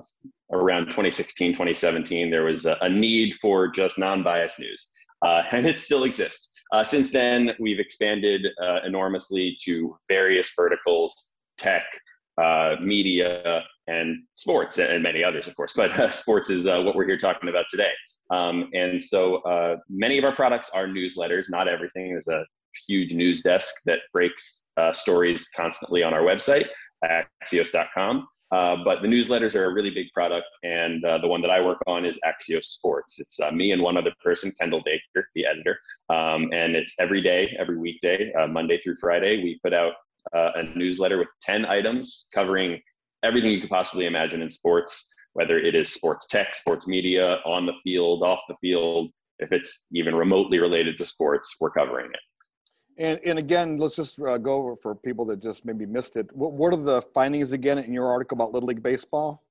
around 0.53 0.87
2016, 0.87 1.53
2017, 1.53 2.31
there 2.31 2.45
was 2.45 2.67
a, 2.67 2.77
a 2.83 2.89
need 2.89 3.35
for 3.37 3.69
just 3.69 3.99
non-biased 3.99 4.59
news, 4.59 4.89
uh, 5.23 5.43
and 5.53 5.67
it 5.67 5.79
still 5.79 6.05
exists. 6.05 6.53
Uh, 6.73 6.85
since 6.85 7.11
then, 7.11 7.53
we've 7.59 7.81
expanded 7.81 8.47
uh, 8.63 8.81
enormously 8.85 9.57
to 9.65 9.97
various 10.07 10.53
verticals, 10.55 11.35
tech, 11.57 11.85
uh, 12.41 12.77
media, 12.81 13.65
and 13.87 14.23
sports, 14.35 14.79
and 14.79 15.03
many 15.03 15.25
others, 15.25 15.49
of 15.49 15.57
course. 15.57 15.73
But 15.75 15.99
uh, 15.99 16.09
sports 16.23 16.51
is 16.51 16.67
what 16.67 16.95
we're 16.95 17.07
here 17.07 17.19
talking 17.19 17.49
about 17.49 17.67
today. 17.71 17.91
Um, 18.31 18.69
and 18.75 19.03
so 19.03 19.81
many 19.89 20.19
of 20.19 20.25
our 20.25 20.35
products 20.35 20.71
are 20.75 20.87
newsletters, 20.87 21.47
not 21.49 21.69
everything. 21.69 22.11
There's 22.11 22.29
a 22.29 22.45
huge 22.87 23.15
news 23.15 23.43
desk 23.43 23.75
that 23.87 24.01
breaks 24.13 24.67
stories 24.93 25.49
constantly 25.57 26.03
on 26.03 26.13
our 26.13 26.23
website 26.23 26.67
axios.com. 27.05 28.29
Uh, 28.51 28.77
but 28.83 29.03
the 29.03 29.09
newsletters 29.09 29.55
are 29.55 29.67
a 29.67 29.75
really 29.75 29.91
big 29.91 30.07
product, 30.15 30.47
and 30.63 31.05
uh, 31.05 31.19
the 31.19 31.29
one 31.29 31.43
that 31.43 31.51
I 31.51 31.61
work 31.61 31.79
on 31.87 32.07
is 32.07 32.19
Axios 32.25 32.65
Sports. 32.65 33.21
It's 33.21 33.39
uh, 33.41 33.51
me 33.51 33.73
and 33.73 33.83
one 33.83 33.99
other 33.99 34.13
person, 34.25 34.53
Kendall 34.59 34.83
Baker, 34.87 35.29
the 35.35 35.45
editor, 35.45 35.79
um, 36.09 36.49
and 36.55 36.75
it's 36.75 36.95
every 36.99 37.21
day, 37.21 37.55
every 37.59 37.77
weekday, 37.77 38.33
uh, 38.33 38.47
Monday 38.47 38.81
through 38.83 38.97
Friday. 38.97 39.43
We 39.43 39.61
put 39.63 39.75
out 39.75 39.93
uh, 40.35 40.51
a 40.57 40.63
newsletter 40.77 41.19
with 41.19 41.29
ten 41.41 41.65
items 41.65 42.29
covering 42.35 42.81
everything 43.23 43.51
you 43.51 43.61
could 43.61 43.71
possibly 43.71 44.07
imagine 44.07 44.43
in 44.43 44.51
sports, 44.51 45.09
whether 45.33 45.59
it 45.59 45.75
is 45.75 45.93
sports 45.93 46.27
tech, 46.27 46.55
sports 46.55 46.87
media, 46.87 47.39
on 47.45 47.67
the 47.67 47.75
field, 47.83 48.23
off 48.23 48.41
the 48.49 48.55
field. 48.61 49.11
If 49.39 49.53
it's 49.53 49.87
even 49.93 50.15
remotely 50.15 50.59
related 50.59 50.99
to 50.99 51.05
sports, 51.05 51.57
we're 51.61 51.71
covering 51.71 52.11
it. 52.13 52.21
And, 52.99 53.21
and 53.25 53.39
again, 53.39 53.77
let's 53.77 53.95
just 53.95 54.21
uh, 54.21 54.39
go 54.39 54.55
over 54.55 54.77
for 54.77 54.95
people 54.97 55.25
that 55.27 55.41
just 55.41 55.65
maybe 55.65 55.87
missed 55.87 56.17
it. 56.17 56.29
What, 56.33 56.53
what 56.53 56.75
are 56.75 56.83
the 56.83 57.03
findings 57.15 57.53
again 57.53 57.79
in 57.79 57.93
your 57.93 58.09
article 58.09 58.37
about 58.37 58.53
Little 58.53 58.67
League 58.67 58.83
Baseball? 58.83 59.45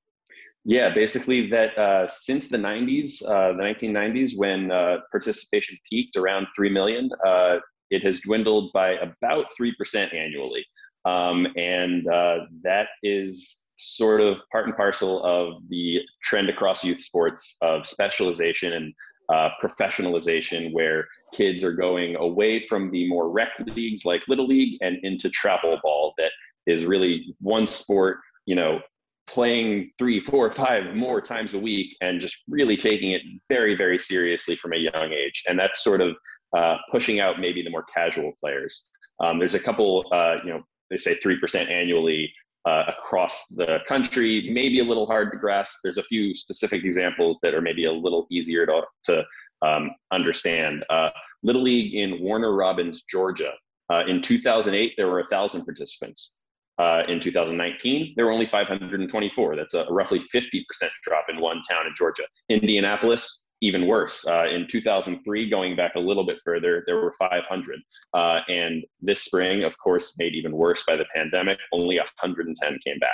Yeah, 0.64 0.92
basically 0.92 1.48
that 1.48 1.78
uh, 1.78 2.06
since 2.08 2.48
the 2.48 2.58
90s, 2.58 3.22
uh, 3.22 3.56
the 3.56 3.62
1990s, 3.62 4.36
when 4.36 4.70
uh, 4.70 4.98
participation 5.10 5.78
peaked 5.88 6.18
around 6.18 6.46
3 6.54 6.68
million, 6.68 7.08
uh, 7.26 7.56
it 7.90 8.04
has 8.04 8.20
dwindled 8.20 8.70
by 8.72 8.90
about 8.92 9.46
3% 9.60 10.14
annually. 10.14 10.64
Um, 11.04 11.46
and 11.56 12.06
uh, 12.08 12.38
that 12.62 12.88
is 13.02 13.60
sort 13.76 14.20
of 14.20 14.38
part 14.50 14.66
and 14.66 14.76
parcel 14.76 15.22
of 15.24 15.62
the 15.68 16.00
trend 16.22 16.50
across 16.50 16.84
youth 16.84 17.00
sports 17.00 17.56
of 17.62 17.86
specialization 17.86 18.72
and 18.72 18.94
uh, 19.32 19.50
professionalization 19.62 20.72
where 20.72 21.06
kids 21.32 21.62
are 21.62 21.72
going 21.72 22.16
away 22.16 22.60
from 22.60 22.90
the 22.90 23.08
more 23.08 23.30
rec 23.30 23.50
leagues 23.66 24.04
like 24.04 24.26
Little 24.26 24.46
League 24.46 24.78
and 24.80 24.98
into 25.02 25.30
travel 25.30 25.78
ball 25.82 26.14
that 26.18 26.30
is 26.66 26.86
really 26.86 27.34
one 27.40 27.66
sport, 27.66 28.18
you 28.46 28.54
know, 28.54 28.80
playing 29.28 29.90
three, 29.98 30.20
four, 30.20 30.50
five 30.50 30.94
more 30.94 31.20
times 31.20 31.54
a 31.54 31.58
week 31.58 31.94
and 32.00 32.20
just 32.20 32.42
really 32.48 32.76
taking 32.76 33.12
it 33.12 33.22
very, 33.48 33.76
very 33.76 33.98
seriously 33.98 34.56
from 34.56 34.72
a 34.72 34.76
young 34.76 35.12
age. 35.12 35.44
And 35.46 35.58
that's 35.58 35.84
sort 35.84 36.00
of 36.00 36.16
uh, 36.56 36.76
pushing 36.90 37.20
out 37.20 37.40
maybe 37.40 37.62
the 37.62 37.70
more 37.70 37.84
casual 37.84 38.32
players. 38.40 38.86
Um, 39.20 39.38
there's 39.38 39.54
a 39.54 39.60
couple, 39.60 40.06
uh, 40.12 40.36
you 40.44 40.50
know, 40.50 40.62
they 40.90 40.96
say 40.96 41.16
3% 41.16 41.70
annually 41.70 42.32
uh, 42.66 42.84
across 42.88 43.46
the 43.48 43.78
country, 43.86 44.50
maybe 44.52 44.80
a 44.80 44.84
little 44.84 45.06
hard 45.06 45.32
to 45.32 45.38
grasp. 45.38 45.78
There's 45.82 45.98
a 45.98 46.02
few 46.02 46.34
specific 46.34 46.84
examples 46.84 47.38
that 47.42 47.54
are 47.54 47.60
maybe 47.60 47.84
a 47.84 47.92
little 47.92 48.26
easier 48.30 48.66
to, 48.66 48.82
to 49.04 49.24
um, 49.62 49.90
understand. 50.10 50.84
Uh, 50.90 51.10
Little 51.42 51.62
League 51.62 51.94
in 51.94 52.20
Warner 52.20 52.54
Robins, 52.54 53.02
Georgia. 53.08 53.52
Uh, 53.90 54.04
in 54.06 54.20
2008, 54.20 54.94
there 54.96 55.08
were 55.08 55.20
1,000 55.20 55.64
participants. 55.64 56.36
Uh, 56.78 57.02
in 57.08 57.18
2019, 57.20 58.14
there 58.16 58.26
were 58.26 58.32
only 58.32 58.46
524. 58.46 59.56
That's 59.56 59.74
a 59.74 59.84
roughly 59.90 60.20
50% 60.34 60.62
drop 61.02 61.24
in 61.28 61.40
one 61.40 61.60
town 61.68 61.86
in 61.86 61.94
Georgia. 61.96 62.24
Indianapolis, 62.48 63.47
even 63.60 63.86
worse. 63.86 64.26
Uh, 64.26 64.46
in 64.46 64.66
2003, 64.66 65.50
going 65.50 65.76
back 65.76 65.94
a 65.96 66.00
little 66.00 66.24
bit 66.24 66.38
further, 66.44 66.84
there 66.86 66.96
were 66.96 67.14
500. 67.18 67.80
Uh, 68.14 68.40
and 68.48 68.84
this 69.00 69.22
spring, 69.22 69.64
of 69.64 69.76
course, 69.78 70.14
made 70.18 70.34
even 70.34 70.52
worse 70.52 70.84
by 70.84 70.96
the 70.96 71.06
pandemic, 71.14 71.58
only 71.72 71.98
110 71.98 72.78
came 72.84 72.98
back. 72.98 73.10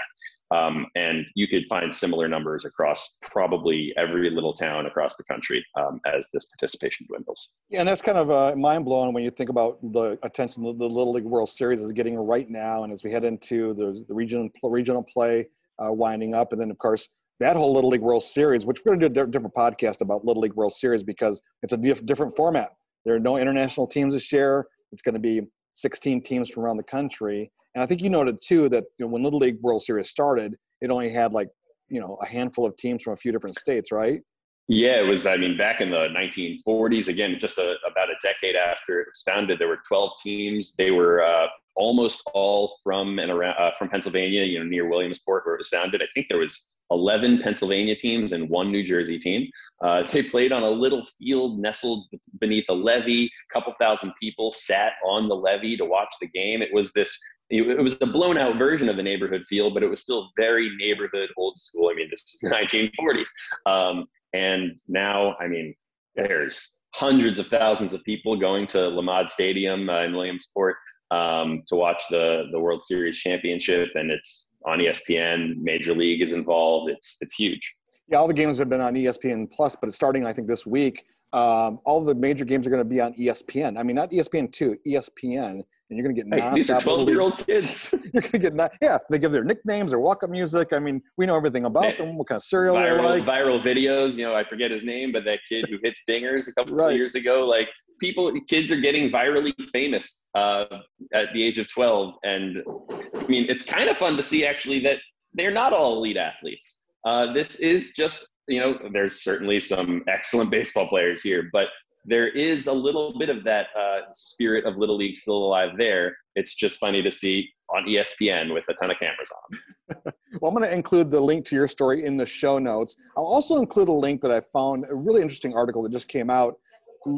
Um, 0.51 0.87
and 0.95 1.27
you 1.35 1.49
could 1.49 1.65
find 1.69 1.93
similar 1.93 2.29
numbers 2.29 2.65
across 2.65 3.19
probably 3.23 3.93
every 3.97 4.31
little 4.31 4.53
town 4.53 4.87
across 4.87 5.17
the 5.17 5.25
country 5.25 5.65
um, 5.77 6.01
as 6.07 6.29
this 6.33 6.45
participation 6.45 7.07
dwindles. 7.09 7.49
Yeah, 7.71 7.81
and 7.81 7.89
that's 7.89 8.03
kind 8.03 8.19
of 8.19 8.31
uh, 8.31 8.55
mind 8.55 8.85
blowing 8.85 9.15
when 9.15 9.25
you 9.25 9.31
think 9.31 9.51
about 9.51 9.79
the 9.93 10.19
attention 10.23 10.63
the 10.63 10.71
Little 10.71 11.13
League 11.13 11.25
World 11.25 11.49
Series 11.49 11.81
is 11.81 11.93
getting 11.93 12.17
right 12.17 12.49
now, 12.49 12.85
and 12.85 12.93
as 12.93 13.03
we 13.03 13.11
head 13.11 13.25
into 13.25 13.75
the, 13.75 14.05
the 14.07 14.15
regional 14.15 14.49
regional 14.63 15.03
play 15.03 15.49
uh, 15.83 15.91
winding 15.91 16.35
up, 16.35 16.53
and 16.53 16.61
then 16.61 16.71
of 16.71 16.79
course 16.79 17.09
that 17.41 17.57
whole 17.57 17.73
Little 17.73 17.91
League 17.91 18.01
World 18.01 18.23
Series, 18.23 18.65
which 18.65 18.81
we're 18.85 18.97
going 18.97 19.01
to 19.01 19.09
do 19.09 19.23
a 19.23 19.27
different 19.27 19.55
podcast 19.55 20.01
about 20.01 20.25
Little 20.25 20.43
League 20.43 20.55
World 20.55 20.73
Series 20.73 21.03
because 21.03 21.43
it's 21.63 21.73
a 21.73 21.77
diff- 21.77 22.05
different 22.07 22.37
format. 22.37 22.71
There 23.05 23.15
are 23.15 23.21
no 23.21 23.37
international 23.37 23.87
teams 23.87 24.15
this 24.15 24.33
year. 24.33 24.67
It's 24.93 25.03
going 25.03 25.15
to 25.15 25.21
be 25.21 25.43
16 25.75 26.23
teams 26.23 26.51
from 26.51 26.65
around 26.65 26.77
the 26.77 26.85
country. 26.85 27.51
And 27.75 27.83
I 27.83 27.87
think 27.87 28.03
you 28.03 28.11
noted 28.11 28.39
too 28.43 28.69
that 28.71 28.85
you 28.99 29.07
know, 29.07 29.13
when 29.13 29.23
Little 29.23 29.41
League 29.41 29.61
World 29.61 29.83
Series 29.83 30.09
started, 30.09 30.55
it 30.81 30.91
only 30.91 31.11
had 31.11 31.33
like 31.33 31.49
you 31.89 32.01
know 32.01 32.17
a 32.23 32.27
handful 32.27 32.65
of 32.65 32.77
teams 32.77 33.03
from 33.03 33.13
a 33.13 33.17
few 33.17 33.33
different 33.33 33.59
states, 33.59 33.91
right? 33.91 34.23
Yeah, 34.69 35.01
it 35.01 35.07
was. 35.07 35.27
I 35.27 35.37
mean, 35.37 35.59
back 35.59 35.83
in 35.83 35.91
the 35.91 36.09
1940s, 36.09 37.09
again, 37.09 37.37
just 37.39 37.59
a, 37.59 37.75
about 37.91 38.09
a 38.09 38.15
decade 38.23 38.57
after 38.57 39.01
it 39.01 39.09
was 39.11 39.23
founded, 39.27 39.59
there 39.59 39.69
were 39.69 39.81
12 39.87 40.13
teams. 40.23 40.75
They 40.75 40.91
were 40.91 41.23
uh, 41.23 41.49
almost 41.77 42.23
all 42.35 42.77
from 42.83 43.19
and 43.19 43.31
around 43.31 43.57
uh, 43.59 43.73
from 43.79 43.89
Pennsylvania, 43.89 44.45
you 44.45 44.59
know, 44.59 44.65
near 44.65 44.89
Williamsport, 44.89 45.45
where 45.45 45.55
it 45.55 45.59
was 45.59 45.69
founded. 45.69 46.03
I 46.03 46.07
think 46.15 46.27
there 46.29 46.39
was 46.39 46.67
11 46.91 47.41
Pennsylvania 47.43 47.97
teams 47.97 48.33
and 48.33 48.49
one 48.49 48.71
New 48.71 48.83
Jersey 48.83 49.19
team. 49.19 49.49
Uh, 49.83 50.03
they 50.03 50.23
played 50.23 50.53
on 50.53 50.63
a 50.63 50.71
little 50.71 51.07
field 51.19 51.59
nestled 51.59 52.07
beneath 52.41 52.67
a 52.69 52.75
levee. 52.75 53.27
A 53.27 53.53
couple 53.53 53.73
thousand 53.81 54.13
people 54.21 54.53
sat 54.53 54.93
on 55.05 55.29
the 55.29 55.35
levee 55.35 55.77
to 55.77 55.85
watch 55.85 56.15
the 56.21 56.29
game. 56.29 56.63
It 56.63 56.73
was 56.73 56.93
this. 56.93 57.19
It 57.51 57.83
was 57.83 57.99
a 58.01 58.07
blown 58.07 58.39
out 58.39 58.57
version 58.57 58.89
of 58.89 58.97
the 58.97 59.03
neighborhood 59.03 59.45
field, 59.47 59.75
but 59.75 59.83
it 59.83 59.89
was 59.89 60.01
still 60.01 60.31
very 60.37 60.75
neighborhood, 60.79 61.29
old 61.37 61.59
school. 61.59 61.91
I 61.91 61.95
mean, 61.95 62.09
this 62.11 62.25
was 62.33 62.51
the 62.51 62.57
1940s, 62.57 63.29
um, 63.67 64.07
and 64.33 64.81
now, 64.89 65.37
I 65.39 65.47
mean, 65.47 65.75
there's 66.17 66.73
hundreds 66.95 67.39
of 67.39 67.49
thousands 67.49 67.93
of 67.93 68.03
people 68.05 68.37
going 68.37 68.67
to 68.69 68.79
Lamade 68.79 69.29
Stadium 69.29 69.91
uh, 69.91 70.03
in 70.03 70.15
Williamsport 70.15 70.77
um, 71.11 71.63
to 71.67 71.77
watch 71.77 72.03
the 72.11 72.45
the 72.53 72.59
World 72.59 72.83
Series 72.83 73.19
championship, 73.19 73.91
and 73.95 74.11
it's 74.11 74.55
on 74.67 74.79
ESPN. 74.79 75.57
Major 75.57 75.95
League 75.95 76.23
is 76.23 76.33
involved. 76.33 76.91
It's 76.91 77.19
it's 77.21 77.35
huge. 77.35 77.75
Yeah, 78.09 78.19
all 78.19 78.29
the 78.29 78.35
games 78.35 78.59
have 78.59 78.69
been 78.69 78.81
on 78.81 78.95
ESPN 78.95 79.51
Plus, 79.51 79.77
but 79.81 79.89
it's 79.89 79.97
starting 79.97 80.27
I 80.27 80.33
think 80.33 80.49
this 80.49 80.67
week. 80.67 81.05
Um, 81.33 81.81
all 81.85 82.05
the 82.05 82.15
major 82.15 82.45
games 82.45 82.65
are 82.67 82.71
going 82.71 82.83
to 82.83 82.89
be 82.89 83.01
on 83.01 83.13
ESPN. 83.15 83.79
I 83.79 83.83
mean, 83.83 83.97
not 83.97 84.13
ESPN 84.13 84.53
two, 84.53 84.77
ESPN, 84.87 85.65
and 85.91 85.99
you're 85.99 86.05
going 86.05 86.15
to 86.15 86.23
get 86.23 86.43
hey, 86.43 86.55
these 86.55 86.71
are 86.71 86.81
12 86.81 87.09
year 87.09 87.21
old 87.21 87.39
kids. 87.47 87.95
you're 88.13 88.23
going 88.23 88.33
to 88.33 88.39
get 88.39 88.55
not, 88.55 88.73
yeah. 88.81 88.99
They 89.11 89.19
give 89.19 89.33
their 89.33 89.45
nicknames, 89.45 89.91
their 89.91 89.99
walk 89.99 90.23
up 90.23 90.31
music. 90.31 90.73
I 90.73 90.79
mean, 90.79 91.03
we 91.17 91.27
know 91.27 91.37
everything 91.37 91.67
about 91.67 91.99
them. 91.99 92.17
What 92.17 92.29
kind 92.29 92.37
of 92.37 92.43
cereal 92.43 92.77
viral, 92.77 93.03
like. 93.03 93.25
Viral 93.25 93.63
videos. 93.63 94.17
You 94.17 94.25
know, 94.25 94.35
I 94.35 94.45
forget 94.45 94.71
his 94.71 94.85
name, 94.85 95.13
but 95.13 95.25
that 95.25 95.41
kid 95.49 95.67
who 95.69 95.79
hit 95.83 95.97
stingers 95.97 96.49
a 96.49 96.55
couple 96.55 96.75
right. 96.75 96.93
of 96.93 96.97
years 96.97 97.15
ago, 97.17 97.47
like 97.47 97.69
people 98.01 98.33
kids 98.49 98.73
are 98.73 98.81
getting 98.81 99.11
virally 99.11 99.53
famous 99.73 100.29
uh, 100.35 100.65
at 101.13 101.33
the 101.33 101.43
age 101.43 101.59
of 101.59 101.67
12 101.69 102.15
and 102.25 102.59
i 102.91 103.27
mean 103.27 103.47
it's 103.49 103.63
kind 103.63 103.89
of 103.89 103.97
fun 103.97 104.17
to 104.17 104.23
see 104.23 104.45
actually 104.45 104.79
that 104.81 104.99
they're 105.35 105.51
not 105.51 105.73
all 105.73 105.97
elite 105.97 106.17
athletes. 106.17 106.85
Uh, 107.05 107.33
this 107.33 107.57
is 107.57 107.93
just 107.93 108.27
you 108.49 108.61
know 108.61 108.79
there's 108.93 109.23
certainly 109.23 109.61
some 109.61 110.03
excellent 110.09 110.51
baseball 110.57 110.89
players 110.89 111.23
here 111.23 111.49
but 111.53 111.69
there 112.07 112.29
is 112.29 112.67
a 112.67 112.73
little 112.73 113.19
bit 113.19 113.31
of 113.31 113.45
that 113.45 113.69
uh, 113.79 114.01
spirit 114.13 114.67
of 114.67 114.77
little 114.77 114.97
league 114.97 115.17
still 115.17 115.39
alive 115.39 115.71
there. 115.79 116.15
It's 116.37 116.55
just 116.55 116.79
funny 116.79 117.01
to 117.01 117.11
see 117.11 117.49
on 117.75 117.85
espn 117.87 118.53
with 118.53 118.69
a 118.69 118.75
ton 118.75 118.91
of 118.91 118.99
cameras 118.99 119.31
on. 119.31 119.59
Well 120.41 120.51
i'm 120.51 120.57
going 120.57 120.69
to 120.69 120.75
include 120.75 121.11
the 121.11 121.21
link 121.21 121.45
to 121.47 121.55
your 121.55 121.69
story 121.69 122.05
in 122.05 122.17
the 122.17 122.27
show 122.27 122.59
notes. 122.59 122.97
I'll 123.17 123.25
also 123.25 123.57
include 123.61 123.89
a 123.89 123.93
link 123.93 124.21
that 124.23 124.31
i 124.31 124.41
found 124.41 124.85
a 124.91 124.95
really 124.95 125.23
interesting 125.23 125.55
article 125.55 125.83
that 125.85 125.93
just 125.93 126.09
came 126.09 126.29
out 126.29 126.59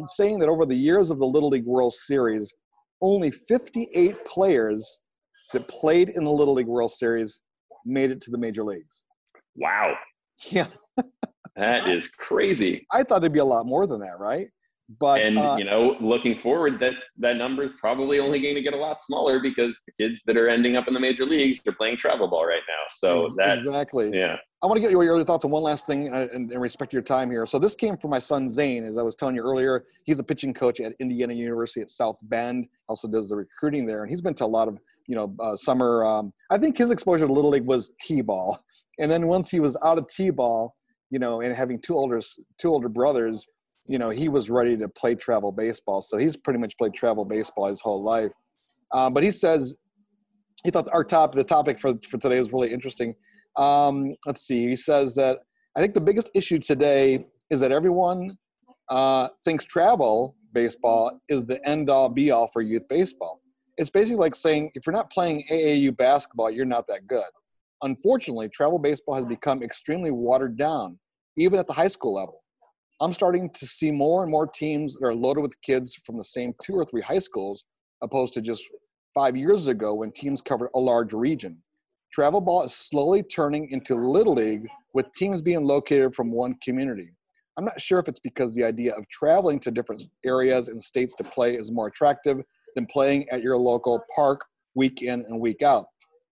saying 0.08 0.38
that 0.40 0.48
over 0.48 0.66
the 0.66 0.76
years 0.76 1.10
of 1.10 1.18
the 1.18 1.26
Little 1.26 1.50
League 1.50 1.64
World 1.64 1.92
Series, 1.92 2.52
only 3.00 3.30
58 3.30 4.24
players 4.24 5.00
that 5.52 5.66
played 5.68 6.10
in 6.10 6.24
the 6.24 6.30
Little 6.30 6.54
League 6.54 6.66
World 6.66 6.92
Series 6.92 7.42
made 7.84 8.10
it 8.10 8.20
to 8.22 8.30
the 8.30 8.38
major 8.38 8.64
leagues. 8.64 9.04
Wow. 9.56 9.94
Yeah. 10.50 10.68
that 11.56 11.88
is 11.88 12.08
crazy. 12.08 12.86
I 12.90 13.02
thought 13.02 13.20
there'd 13.20 13.32
be 13.32 13.38
a 13.38 13.44
lot 13.44 13.66
more 13.66 13.86
than 13.86 14.00
that, 14.00 14.18
right? 14.18 14.48
But 15.00 15.22
and 15.22 15.36
uh, 15.36 15.56
you 15.58 15.64
know, 15.64 15.96
looking 16.00 16.36
forward, 16.36 16.78
that 16.78 16.94
that 17.18 17.36
number 17.36 17.64
is 17.64 17.72
probably 17.80 18.20
only 18.20 18.40
going 18.40 18.54
to 18.54 18.62
get 18.62 18.72
a 18.72 18.76
lot 18.76 19.00
smaller 19.00 19.40
because 19.40 19.80
the 19.84 19.92
kids 20.00 20.22
that 20.26 20.36
are 20.36 20.48
ending 20.48 20.76
up 20.76 20.86
in 20.86 20.94
the 20.94 21.00
major 21.00 21.24
leagues 21.24 21.60
are 21.66 21.72
playing 21.72 21.96
travel 21.96 22.28
ball 22.28 22.46
right 22.46 22.62
now. 22.68 22.84
So 22.88 23.26
that 23.36 23.58
exactly, 23.58 24.10
yeah. 24.14 24.36
I 24.66 24.68
want 24.68 24.78
to 24.78 24.82
get 24.82 24.90
your, 24.90 25.04
your 25.04 25.24
thoughts 25.24 25.44
on 25.44 25.52
one 25.52 25.62
last 25.62 25.86
thing 25.86 26.12
uh, 26.12 26.26
and, 26.34 26.50
and 26.50 26.60
respect 26.60 26.92
your 26.92 27.00
time 27.00 27.30
here. 27.30 27.46
So 27.46 27.56
this 27.56 27.76
came 27.76 27.96
from 27.96 28.10
my 28.10 28.18
son 28.18 28.48
Zane, 28.48 28.84
as 28.84 28.98
I 28.98 29.02
was 29.02 29.14
telling 29.14 29.36
you 29.36 29.42
earlier. 29.42 29.84
He's 30.02 30.18
a 30.18 30.24
pitching 30.24 30.52
coach 30.52 30.80
at 30.80 30.92
Indiana 30.98 31.34
University 31.34 31.82
at 31.82 31.88
South 31.88 32.16
Bend. 32.22 32.66
Also 32.88 33.06
does 33.06 33.28
the 33.28 33.36
recruiting 33.36 33.86
there, 33.86 34.02
and 34.02 34.10
he's 34.10 34.20
been 34.20 34.34
to 34.34 34.44
a 34.44 34.46
lot 34.46 34.66
of 34.66 34.76
you 35.06 35.14
know 35.14 35.32
uh, 35.38 35.54
summer. 35.54 36.04
Um, 36.04 36.32
I 36.50 36.58
think 36.58 36.76
his 36.76 36.90
exposure 36.90 37.28
to 37.28 37.32
little 37.32 37.50
league 37.50 37.64
was 37.64 37.92
t-ball, 38.00 38.58
and 38.98 39.08
then 39.08 39.28
once 39.28 39.52
he 39.52 39.60
was 39.60 39.76
out 39.84 39.98
of 39.98 40.08
t-ball, 40.08 40.74
you 41.10 41.20
know, 41.20 41.42
and 41.42 41.54
having 41.54 41.80
two 41.80 41.94
older 41.94 42.20
two 42.58 42.70
older 42.70 42.88
brothers, 42.88 43.46
you 43.86 43.98
know, 43.98 44.10
he 44.10 44.28
was 44.28 44.50
ready 44.50 44.76
to 44.78 44.88
play 44.88 45.14
travel 45.14 45.52
baseball. 45.52 46.02
So 46.02 46.18
he's 46.18 46.36
pretty 46.36 46.58
much 46.58 46.76
played 46.76 46.92
travel 46.92 47.24
baseball 47.24 47.66
his 47.66 47.80
whole 47.80 48.02
life. 48.02 48.32
Uh, 48.90 49.10
but 49.10 49.22
he 49.22 49.30
says 49.30 49.76
he 50.64 50.72
thought 50.72 50.88
our 50.92 51.04
top 51.04 51.36
the 51.36 51.44
topic 51.44 51.78
for 51.78 51.92
for 52.10 52.18
today 52.18 52.40
was 52.40 52.52
really 52.52 52.72
interesting. 52.72 53.14
Um, 53.56 54.14
let's 54.26 54.42
see. 54.42 54.68
He 54.68 54.76
says 54.76 55.14
that 55.14 55.38
I 55.76 55.80
think 55.80 55.94
the 55.94 56.00
biggest 56.00 56.30
issue 56.34 56.58
today 56.58 57.26
is 57.50 57.60
that 57.60 57.72
everyone 57.72 58.36
uh, 58.88 59.28
thinks 59.44 59.64
travel 59.64 60.36
baseball 60.52 61.20
is 61.28 61.44
the 61.44 61.64
end 61.68 61.90
all 61.90 62.08
be 62.08 62.30
all 62.30 62.48
for 62.48 62.62
youth 62.62 62.88
baseball. 62.88 63.40
It's 63.76 63.90
basically 63.90 64.16
like 64.16 64.34
saying 64.34 64.70
if 64.74 64.86
you're 64.86 64.94
not 64.94 65.10
playing 65.10 65.44
AAU 65.50 65.96
basketball, 65.96 66.50
you're 66.50 66.64
not 66.64 66.86
that 66.88 67.06
good. 67.06 67.24
Unfortunately, 67.82 68.48
travel 68.48 68.78
baseball 68.78 69.14
has 69.14 69.26
become 69.26 69.62
extremely 69.62 70.10
watered 70.10 70.56
down, 70.56 70.98
even 71.36 71.58
at 71.58 71.66
the 71.66 71.74
high 71.74 71.88
school 71.88 72.14
level. 72.14 72.42
I'm 73.00 73.12
starting 73.12 73.50
to 73.50 73.66
see 73.66 73.90
more 73.90 74.22
and 74.22 74.30
more 74.30 74.46
teams 74.46 74.94
that 74.94 75.06
are 75.06 75.14
loaded 75.14 75.42
with 75.42 75.60
kids 75.60 75.94
from 76.06 76.16
the 76.16 76.24
same 76.24 76.54
two 76.62 76.72
or 76.72 76.86
three 76.86 77.02
high 77.02 77.18
schools, 77.18 77.64
opposed 78.02 78.32
to 78.34 78.40
just 78.40 78.64
five 79.14 79.36
years 79.36 79.68
ago 79.68 79.92
when 79.92 80.10
teams 80.10 80.40
covered 80.40 80.70
a 80.74 80.78
large 80.78 81.12
region. 81.12 81.58
Travel 82.16 82.40
ball 82.40 82.62
is 82.62 82.74
slowly 82.74 83.22
turning 83.22 83.68
into 83.72 83.94
Little 83.94 84.32
League 84.32 84.66
with 84.94 85.12
teams 85.12 85.42
being 85.42 85.66
located 85.66 86.14
from 86.14 86.32
one 86.32 86.54
community. 86.64 87.10
I'm 87.58 87.64
not 87.66 87.78
sure 87.78 87.98
if 87.98 88.08
it's 88.08 88.20
because 88.20 88.54
the 88.54 88.64
idea 88.64 88.94
of 88.94 89.06
traveling 89.10 89.60
to 89.60 89.70
different 89.70 90.02
areas 90.24 90.68
and 90.68 90.82
states 90.82 91.14
to 91.16 91.24
play 91.24 91.58
is 91.58 91.70
more 91.70 91.88
attractive 91.88 92.40
than 92.74 92.86
playing 92.86 93.28
at 93.28 93.42
your 93.42 93.58
local 93.58 94.02
park 94.14 94.40
week 94.74 95.02
in 95.02 95.26
and 95.28 95.38
week 95.38 95.60
out. 95.60 95.88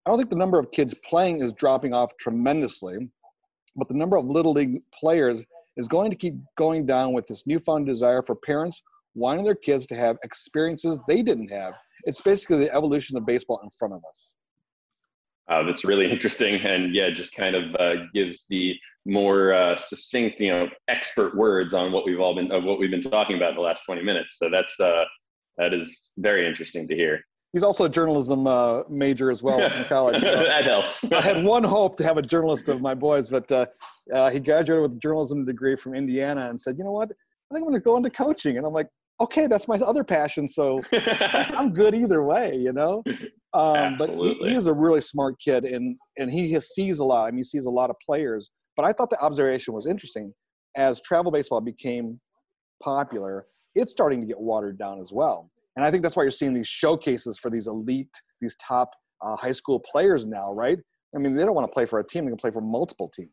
I 0.07 0.11
don't 0.11 0.17
think 0.17 0.31
the 0.31 0.37
number 0.37 0.59
of 0.59 0.71
kids 0.71 0.95
playing 1.07 1.43
is 1.43 1.53
dropping 1.53 1.93
off 1.93 2.17
tremendously, 2.19 3.11
but 3.77 3.87
the 3.87 3.93
number 3.93 4.17
of 4.17 4.25
Little 4.25 4.53
League 4.53 4.81
players 4.99 5.45
is 5.77 5.87
going 5.87 6.11
to 6.11 6.17
keep 6.17 6.37
going 6.57 6.87
down 6.87 7.13
with 7.13 7.27
this 7.27 7.47
newfound 7.47 7.85
desire 7.85 8.23
for 8.23 8.37
parents 8.37 8.81
wanting 9.15 9.45
their 9.45 9.55
kids 9.55 9.85
to 9.89 9.97
have 9.97 10.17
experiences 10.25 10.99
they 11.07 11.21
didn't 11.21 11.49
have. 11.49 11.75
It's 12.05 12.23
basically 12.23 12.57
the 12.57 12.75
evolution 12.75 13.19
of 13.19 13.27
baseball 13.27 13.61
in 13.63 13.69
front 13.79 13.93
of 13.93 14.01
us. 14.09 14.33
Uh, 15.49 15.63
that's 15.63 15.85
really 15.85 16.11
interesting, 16.11 16.55
and 16.57 16.95
yeah, 16.95 17.11
just 17.11 17.35
kind 17.35 17.55
of 17.55 17.75
uh, 17.77 17.95
gives 18.13 18.47
the 18.49 18.75
more 19.07 19.53
uh, 19.53 19.77
succinct, 19.77 20.41
you 20.41 20.51
know, 20.51 20.69
expert 20.89 21.37
words 21.37 21.75
on 21.75 21.93
what 21.93 22.07
we've 22.07 22.21
all 22.21 22.35
been 22.35 22.51
of 22.51 22.65
what 22.65 22.79
we've 22.79 22.91
been 22.91 23.03
talking 23.03 23.37
about 23.37 23.51
in 23.51 23.57
the 23.57 23.63
last 23.63 23.85
twenty 23.85 24.03
minutes. 24.03 24.39
So 24.39 24.49
that's 24.49 24.79
uh, 24.81 25.05
that 25.59 25.75
is 25.75 26.13
very 26.19 26.49
interesting 26.49 26.89
to 26.89 26.95
hear. 26.95 27.21
He's 27.53 27.63
also 27.63 27.85
a 27.85 27.89
journalism 27.89 28.49
uh, 28.49 28.83
major 28.89 29.31
as 29.31 29.43
well 29.43 29.71
from 29.71 29.85
college. 29.89 30.21
So 30.23 30.43
that 30.45 30.65
helps. 30.65 31.11
I 31.13 31.21
had 31.21 31.45
one 31.45 31.63
hope 31.63 31.97
to 31.99 32.05
have 32.05 32.17
a 32.17 32.23
journalist 32.23 32.69
of 32.69 32.81
my 32.81 32.95
boys, 32.95 33.29
but 33.29 33.51
uh, 33.53 33.67
he 34.31 34.41
graduated 34.41 34.83
with 34.83 34.93
a 34.95 35.01
journalism 35.01 35.45
degree 35.45 35.77
from 35.77 35.95
Indiana 35.95 36.49
and 36.49 36.59
said, 36.59 36.77
"You 36.79 36.85
know 36.85 36.93
what? 36.93 37.11
I 37.11 37.55
think 37.55 37.65
I'm 37.65 37.71
going 37.71 37.75
to 37.75 37.81
go 37.81 37.97
into 37.97 38.11
coaching." 38.11 38.57
And 38.57 38.67
I'm 38.67 38.73
like, 38.73 38.89
"Okay, 39.21 39.47
that's 39.47 39.69
my 39.69 39.77
other 39.77 40.03
passion, 40.03 40.49
so 40.49 40.81
I'm 40.93 41.73
good 41.73 41.95
either 41.95 42.23
way." 42.23 42.57
You 42.57 42.73
know. 42.73 43.05
Um, 43.55 43.97
but 43.97 44.11
he, 44.11 44.35
he, 44.35 44.55
is 44.55 44.67
a 44.67 44.75
really 44.75 45.01
smart 45.01 45.37
kid, 45.39 45.65
and 45.65 45.97
and 46.19 46.31
he 46.31 46.59
sees 46.61 46.99
a 46.99 47.05
lot. 47.05 47.27
I 47.27 47.31
mean, 47.31 47.39
he 47.39 47.45
sees 47.45 47.67
a 47.67 47.71
lot 47.71 47.89
of 47.89 47.97
players. 48.05 48.51
But 48.77 48.85
I 48.85 48.93
thought 48.93 49.11
the 49.11 49.21
observation 49.21 49.73
was 49.75 49.87
interesting. 49.87 50.33
As 50.77 51.01
travel 51.03 51.31
baseball 51.31 51.61
became 51.61 52.21
popular, 52.83 53.47
it's 53.77 53.93
starting 53.93 54.21
to 54.21 54.27
get 54.27 54.41
watered 54.41 54.77
down 54.77 55.01
as 55.01 55.13
well. 55.13 55.51
And 55.77 55.85
I 55.85 55.91
think 55.91 56.03
that's 56.03 56.17
why 56.17 56.25
you're 56.25 56.33
seeing 56.33 56.55
these 56.55 56.67
showcases 56.67 57.39
for 57.39 57.51
these 57.51 57.69
elite, 57.69 58.11
these 58.41 58.57
top 58.57 58.91
uh, 59.25 59.37
high 59.37 59.53
school 59.53 59.81
players 59.81 60.27
now, 60.27 60.53
right? 60.53 60.79
I 61.15 61.19
mean, 61.19 61.35
they 61.35 61.45
don't 61.45 61.55
want 61.55 61.71
to 61.71 61.73
play 61.73 61.87
for 61.87 62.01
a 62.01 62.07
team; 62.07 62.25
they 62.25 62.31
can 62.31 62.39
play 62.39 62.51
for 62.51 62.61
multiple 62.61 63.11
teams. 63.15 63.31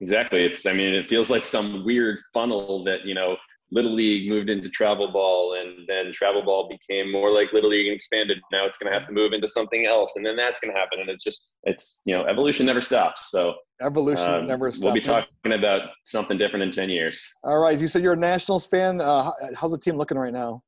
Exactly. 0.00 0.44
It's. 0.44 0.66
I 0.66 0.72
mean, 0.72 0.92
it 0.92 1.08
feels 1.08 1.30
like 1.30 1.44
some 1.44 1.84
weird 1.84 2.18
funnel 2.34 2.84
that 2.84 3.04
you 3.04 3.14
know 3.14 3.36
Little 3.72 3.94
League 3.94 4.28
moved 4.28 4.48
into 4.48 4.68
travel 4.68 5.10
ball, 5.10 5.54
and 5.54 5.86
then 5.88 6.12
travel 6.12 6.42
ball 6.42 6.68
became 6.68 7.10
more 7.10 7.32
like 7.32 7.52
Little 7.52 7.70
League 7.70 7.86
and 7.86 7.94
expanded. 7.94 8.38
Now 8.52 8.64
it's 8.64 8.78
going 8.78 8.92
to 8.92 8.98
have 8.98 9.08
to 9.08 9.12
move 9.12 9.32
into 9.32 9.48
something 9.48 9.86
else, 9.86 10.14
and 10.16 10.24
then 10.24 10.36
that's 10.36 10.60
going 10.60 10.72
to 10.72 10.78
happen. 10.78 11.00
And 11.00 11.10
it's 11.10 11.24
just, 11.24 11.50
it's 11.64 12.00
you 12.06 12.16
know, 12.16 12.24
evolution 12.26 12.66
never 12.66 12.80
stops. 12.80 13.30
So 13.30 13.54
evolution 13.80 14.32
um, 14.32 14.46
never 14.46 14.70
stops. 14.70 14.84
We'll 14.84 14.94
be 14.94 15.00
talking 15.00 15.52
about 15.52 15.90
something 16.04 16.38
different 16.38 16.62
in 16.62 16.70
ten 16.70 16.88
years. 16.88 17.28
All 17.42 17.58
right, 17.58 17.78
you 17.78 17.88
said 17.88 18.02
you're 18.02 18.12
a 18.12 18.16
Nationals 18.16 18.66
fan. 18.66 19.00
Uh, 19.00 19.32
how's 19.56 19.72
the 19.72 19.78
team 19.78 19.96
looking 19.96 20.18
right 20.18 20.32
now? 20.32 20.62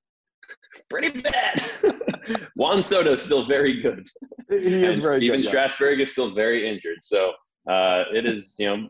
Pretty 0.90 1.20
bad. 1.20 1.70
Juan 2.56 2.82
Soto 2.82 3.12
is 3.12 3.22
still 3.22 3.44
very 3.44 3.80
good. 3.80 4.06
He 4.50 4.84
is 4.84 4.94
and 4.94 5.02
very 5.02 5.18
Stephen 5.18 5.36
good. 5.36 5.42
Stephen 5.42 5.42
Strasburg 5.42 6.00
is 6.00 6.12
still 6.12 6.30
very 6.30 6.68
injured. 6.68 6.98
So 7.00 7.32
uh, 7.68 8.04
it 8.12 8.26
is, 8.26 8.54
you 8.58 8.66
know, 8.66 8.88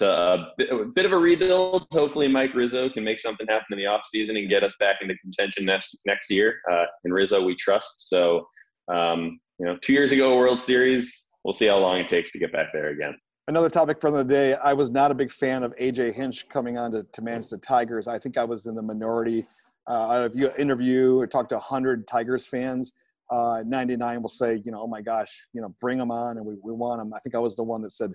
a 0.00 0.46
bit, 0.56 0.70
a 0.70 0.84
bit, 0.84 1.06
of 1.06 1.12
a 1.12 1.18
rebuild. 1.18 1.86
Hopefully, 1.92 2.28
Mike 2.28 2.54
Rizzo 2.54 2.88
can 2.88 3.04
make 3.04 3.20
something 3.20 3.46
happen 3.46 3.66
in 3.72 3.78
the 3.78 3.84
offseason 3.84 4.38
and 4.38 4.48
get 4.48 4.64
us 4.64 4.76
back 4.78 4.96
into 5.02 5.14
contention 5.18 5.64
next 5.64 5.98
next 6.06 6.30
year. 6.30 6.60
Uh, 6.70 6.84
in 7.04 7.12
Rizzo, 7.12 7.42
we 7.42 7.54
trust. 7.54 8.08
So, 8.08 8.46
um, 8.92 9.38
you 9.58 9.66
know, 9.66 9.76
two 9.82 9.92
years 9.92 10.12
ago, 10.12 10.36
World 10.36 10.60
Series. 10.60 11.28
We'll 11.44 11.52
see 11.52 11.66
how 11.66 11.78
long 11.78 11.98
it 11.98 12.08
takes 12.08 12.30
to 12.32 12.38
get 12.38 12.52
back 12.52 12.68
there 12.72 12.90
again. 12.90 13.16
Another 13.48 13.68
topic 13.68 14.00
from 14.00 14.14
the 14.14 14.22
day. 14.22 14.54
I 14.54 14.72
was 14.72 14.90
not 14.90 15.10
a 15.10 15.14
big 15.14 15.32
fan 15.32 15.64
of 15.64 15.74
AJ 15.76 16.14
Hinch 16.14 16.48
coming 16.48 16.78
on 16.78 16.92
to, 16.92 17.02
to 17.02 17.22
manage 17.22 17.48
the 17.48 17.58
Tigers. 17.58 18.06
I 18.06 18.18
think 18.18 18.38
I 18.38 18.44
was 18.44 18.66
in 18.66 18.76
the 18.76 18.82
minority. 18.82 19.44
Uh, 19.88 20.28
if 20.30 20.38
you 20.38 20.52
interview 20.56 21.18
or 21.18 21.26
talk 21.26 21.48
to 21.48 21.56
100 21.56 22.06
Tigers 22.06 22.46
fans, 22.46 22.92
uh, 23.32 23.62
99 23.66 24.22
will 24.22 24.28
say, 24.28 24.62
you 24.64 24.70
know, 24.70 24.82
oh 24.82 24.86
my 24.86 25.00
gosh, 25.00 25.34
you 25.52 25.60
know, 25.60 25.74
bring 25.80 25.98
them 25.98 26.10
on 26.10 26.36
and 26.36 26.46
we, 26.46 26.54
we 26.62 26.72
want 26.72 27.00
them. 27.00 27.12
I 27.14 27.18
think 27.20 27.34
I 27.34 27.38
was 27.38 27.56
the 27.56 27.62
one 27.62 27.82
that 27.82 27.92
said, 27.92 28.12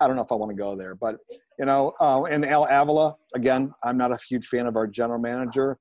I 0.00 0.06
don't 0.06 0.16
know 0.16 0.22
if 0.22 0.32
I 0.32 0.34
want 0.34 0.50
to 0.50 0.56
go 0.56 0.76
there, 0.76 0.94
but 0.94 1.16
you 1.58 1.66
know, 1.66 1.92
uh, 2.00 2.22
and 2.24 2.44
Al 2.44 2.66
Avila 2.70 3.16
again, 3.34 3.72
I'm 3.84 3.98
not 3.98 4.12
a 4.12 4.18
huge 4.28 4.46
fan 4.46 4.66
of 4.66 4.76
our 4.76 4.86
general 4.86 5.18
manager, 5.18 5.78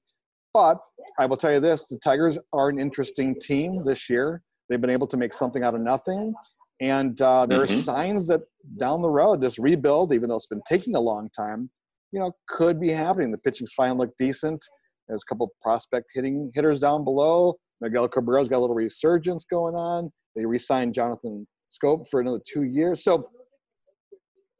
but 0.54 0.78
I 1.20 1.26
will 1.26 1.38
tell 1.38 1.52
you 1.52 1.60
this: 1.60 1.88
the 1.88 2.00
Tigers 2.00 2.38
are 2.54 2.70
an 2.70 2.80
interesting 2.80 3.36
team 3.40 3.84
this 3.86 4.10
year. 4.10 4.42
They've 4.70 4.82
been 4.82 4.90
able 4.90 5.08
to 5.08 5.18
make 5.18 5.34
something 5.34 5.64
out 5.64 5.76
of 5.76 5.82
nothing, 5.82 6.34
and 6.82 7.20
uh, 7.22 7.46
there 7.46 7.64
mm-hmm. 7.66 7.74
are 7.74 7.82
signs 7.82 8.28
that 8.28 8.42
down 8.78 9.02
the 9.02 9.10
road, 9.10 9.42
this 9.42 9.60
rebuild, 9.60 10.14
even 10.14 10.30
though 10.30 10.36
it's 10.36 10.48
been 10.48 10.62
taking 10.68 10.96
a 10.96 11.00
long 11.00 11.30
time, 11.36 11.70
you 12.12 12.20
know, 12.20 12.32
could 12.48 12.80
be 12.80 12.92
happening. 12.92 13.32
The 13.32 13.38
pitching's 13.38 13.74
finally 13.74 14.06
look 14.06 14.14
decent. 14.20 14.64
There's 15.08 15.24
a 15.24 15.30
couple 15.30 15.52
prospect 15.62 16.08
hitting 16.14 16.52
hitters 16.54 16.80
down 16.80 17.04
below. 17.04 17.56
Miguel 17.82 18.08
Cabrera's 18.10 18.50
got 18.50 18.58
a 18.58 18.60
little 18.60 18.76
resurgence 18.76 19.46
going 19.46 19.76
on. 19.76 20.12
They 20.36 20.46
re-signed 20.46 20.94
Jonathan 20.94 21.48
Schoop 21.72 22.10
for 22.10 22.20
another 22.20 22.42
two 22.46 22.64
years. 22.64 23.04
So 23.04 23.30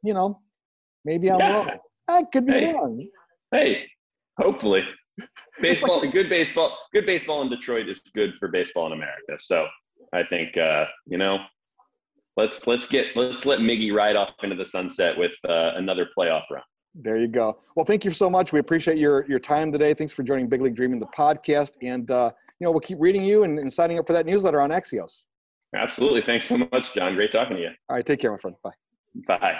you 0.02 0.14
know, 0.14 0.40
maybe 1.04 1.30
I'm 1.30 1.40
yeah. 1.40 1.52
wrong. 1.52 1.70
I 2.08 2.22
could 2.32 2.46
be 2.46 2.52
hey. 2.52 2.72
wrong. 2.72 3.06
Hey, 3.52 3.86
hopefully. 4.40 4.82
Baseball, 5.60 6.00
good 6.08 6.28
baseball, 6.28 6.78
good 6.92 7.04
baseball 7.04 7.42
in 7.42 7.48
Detroit 7.48 7.88
is 7.88 8.00
good 8.14 8.34
for 8.36 8.46
baseball 8.46 8.86
in 8.86 8.92
America. 8.92 9.36
So 9.40 9.66
I 10.12 10.22
think 10.22 10.56
uh, 10.56 10.84
you 11.06 11.18
know, 11.18 11.38
let's 12.36 12.66
let's 12.68 12.86
get 12.86 13.06
let's 13.16 13.44
let 13.44 13.58
Miggy 13.58 13.92
ride 13.92 14.14
off 14.14 14.30
into 14.44 14.54
the 14.54 14.64
sunset 14.64 15.18
with 15.18 15.36
uh, 15.48 15.72
another 15.74 16.08
playoff 16.16 16.42
run. 16.52 16.62
There 16.94 17.16
you 17.16 17.28
go. 17.28 17.58
Well, 17.76 17.84
thank 17.84 18.04
you 18.04 18.12
so 18.12 18.30
much. 18.30 18.52
We 18.52 18.60
appreciate 18.60 18.98
your 18.98 19.26
your 19.28 19.40
time 19.40 19.72
today. 19.72 19.94
Thanks 19.94 20.12
for 20.12 20.22
joining 20.22 20.48
Big 20.48 20.62
League 20.62 20.76
Dreaming, 20.76 21.00
the 21.00 21.06
podcast, 21.06 21.72
and 21.82 22.10
uh, 22.10 22.30
you 22.60 22.64
know 22.64 22.70
we'll 22.70 22.80
keep 22.80 22.98
reading 23.00 23.24
you 23.24 23.42
and, 23.42 23.58
and 23.58 23.72
signing 23.72 23.98
up 23.98 24.06
for 24.06 24.12
that 24.12 24.26
newsletter 24.26 24.60
on 24.60 24.70
Axios. 24.70 25.24
Absolutely. 25.74 26.22
Thanks 26.22 26.46
so 26.46 26.58
much, 26.72 26.94
John. 26.94 27.14
Great 27.14 27.30
talking 27.30 27.56
to 27.56 27.62
you. 27.62 27.70
All 27.88 27.96
right. 27.96 28.06
Take 28.06 28.20
care, 28.20 28.30
my 28.30 28.38
friend. 28.38 28.56
Bye. 28.62 28.72
Bye. 29.26 29.58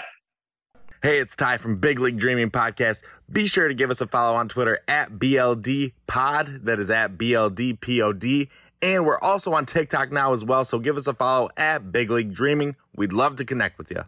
Hey, 1.01 1.19
it's 1.19 1.33
Ty 1.33 1.55
from 1.59 1.77
Big 1.77 1.97
League 1.97 2.17
Dreaming 2.17 2.51
Podcast. 2.51 3.05
Be 3.31 3.47
sure 3.47 3.69
to 3.69 3.73
give 3.73 3.89
us 3.89 4.01
a 4.01 4.07
follow 4.07 4.37
on 4.37 4.49
Twitter 4.49 4.79
at 4.85 5.11
BLD 5.11 5.93
Pod. 6.07 6.65
That 6.65 6.77
is 6.77 6.91
at 6.91 7.17
BLD 7.17 7.79
POD. 7.79 8.49
And 8.81 9.05
we're 9.05 9.19
also 9.19 9.53
on 9.53 9.65
TikTok 9.65 10.11
now 10.11 10.33
as 10.33 10.43
well. 10.43 10.65
So 10.65 10.77
give 10.77 10.97
us 10.97 11.07
a 11.07 11.13
follow 11.13 11.47
at 11.55 11.93
Big 11.93 12.11
League 12.11 12.33
Dreaming. 12.33 12.75
We'd 12.93 13.13
love 13.13 13.37
to 13.37 13.45
connect 13.45 13.77
with 13.77 13.91
you. 13.91 14.03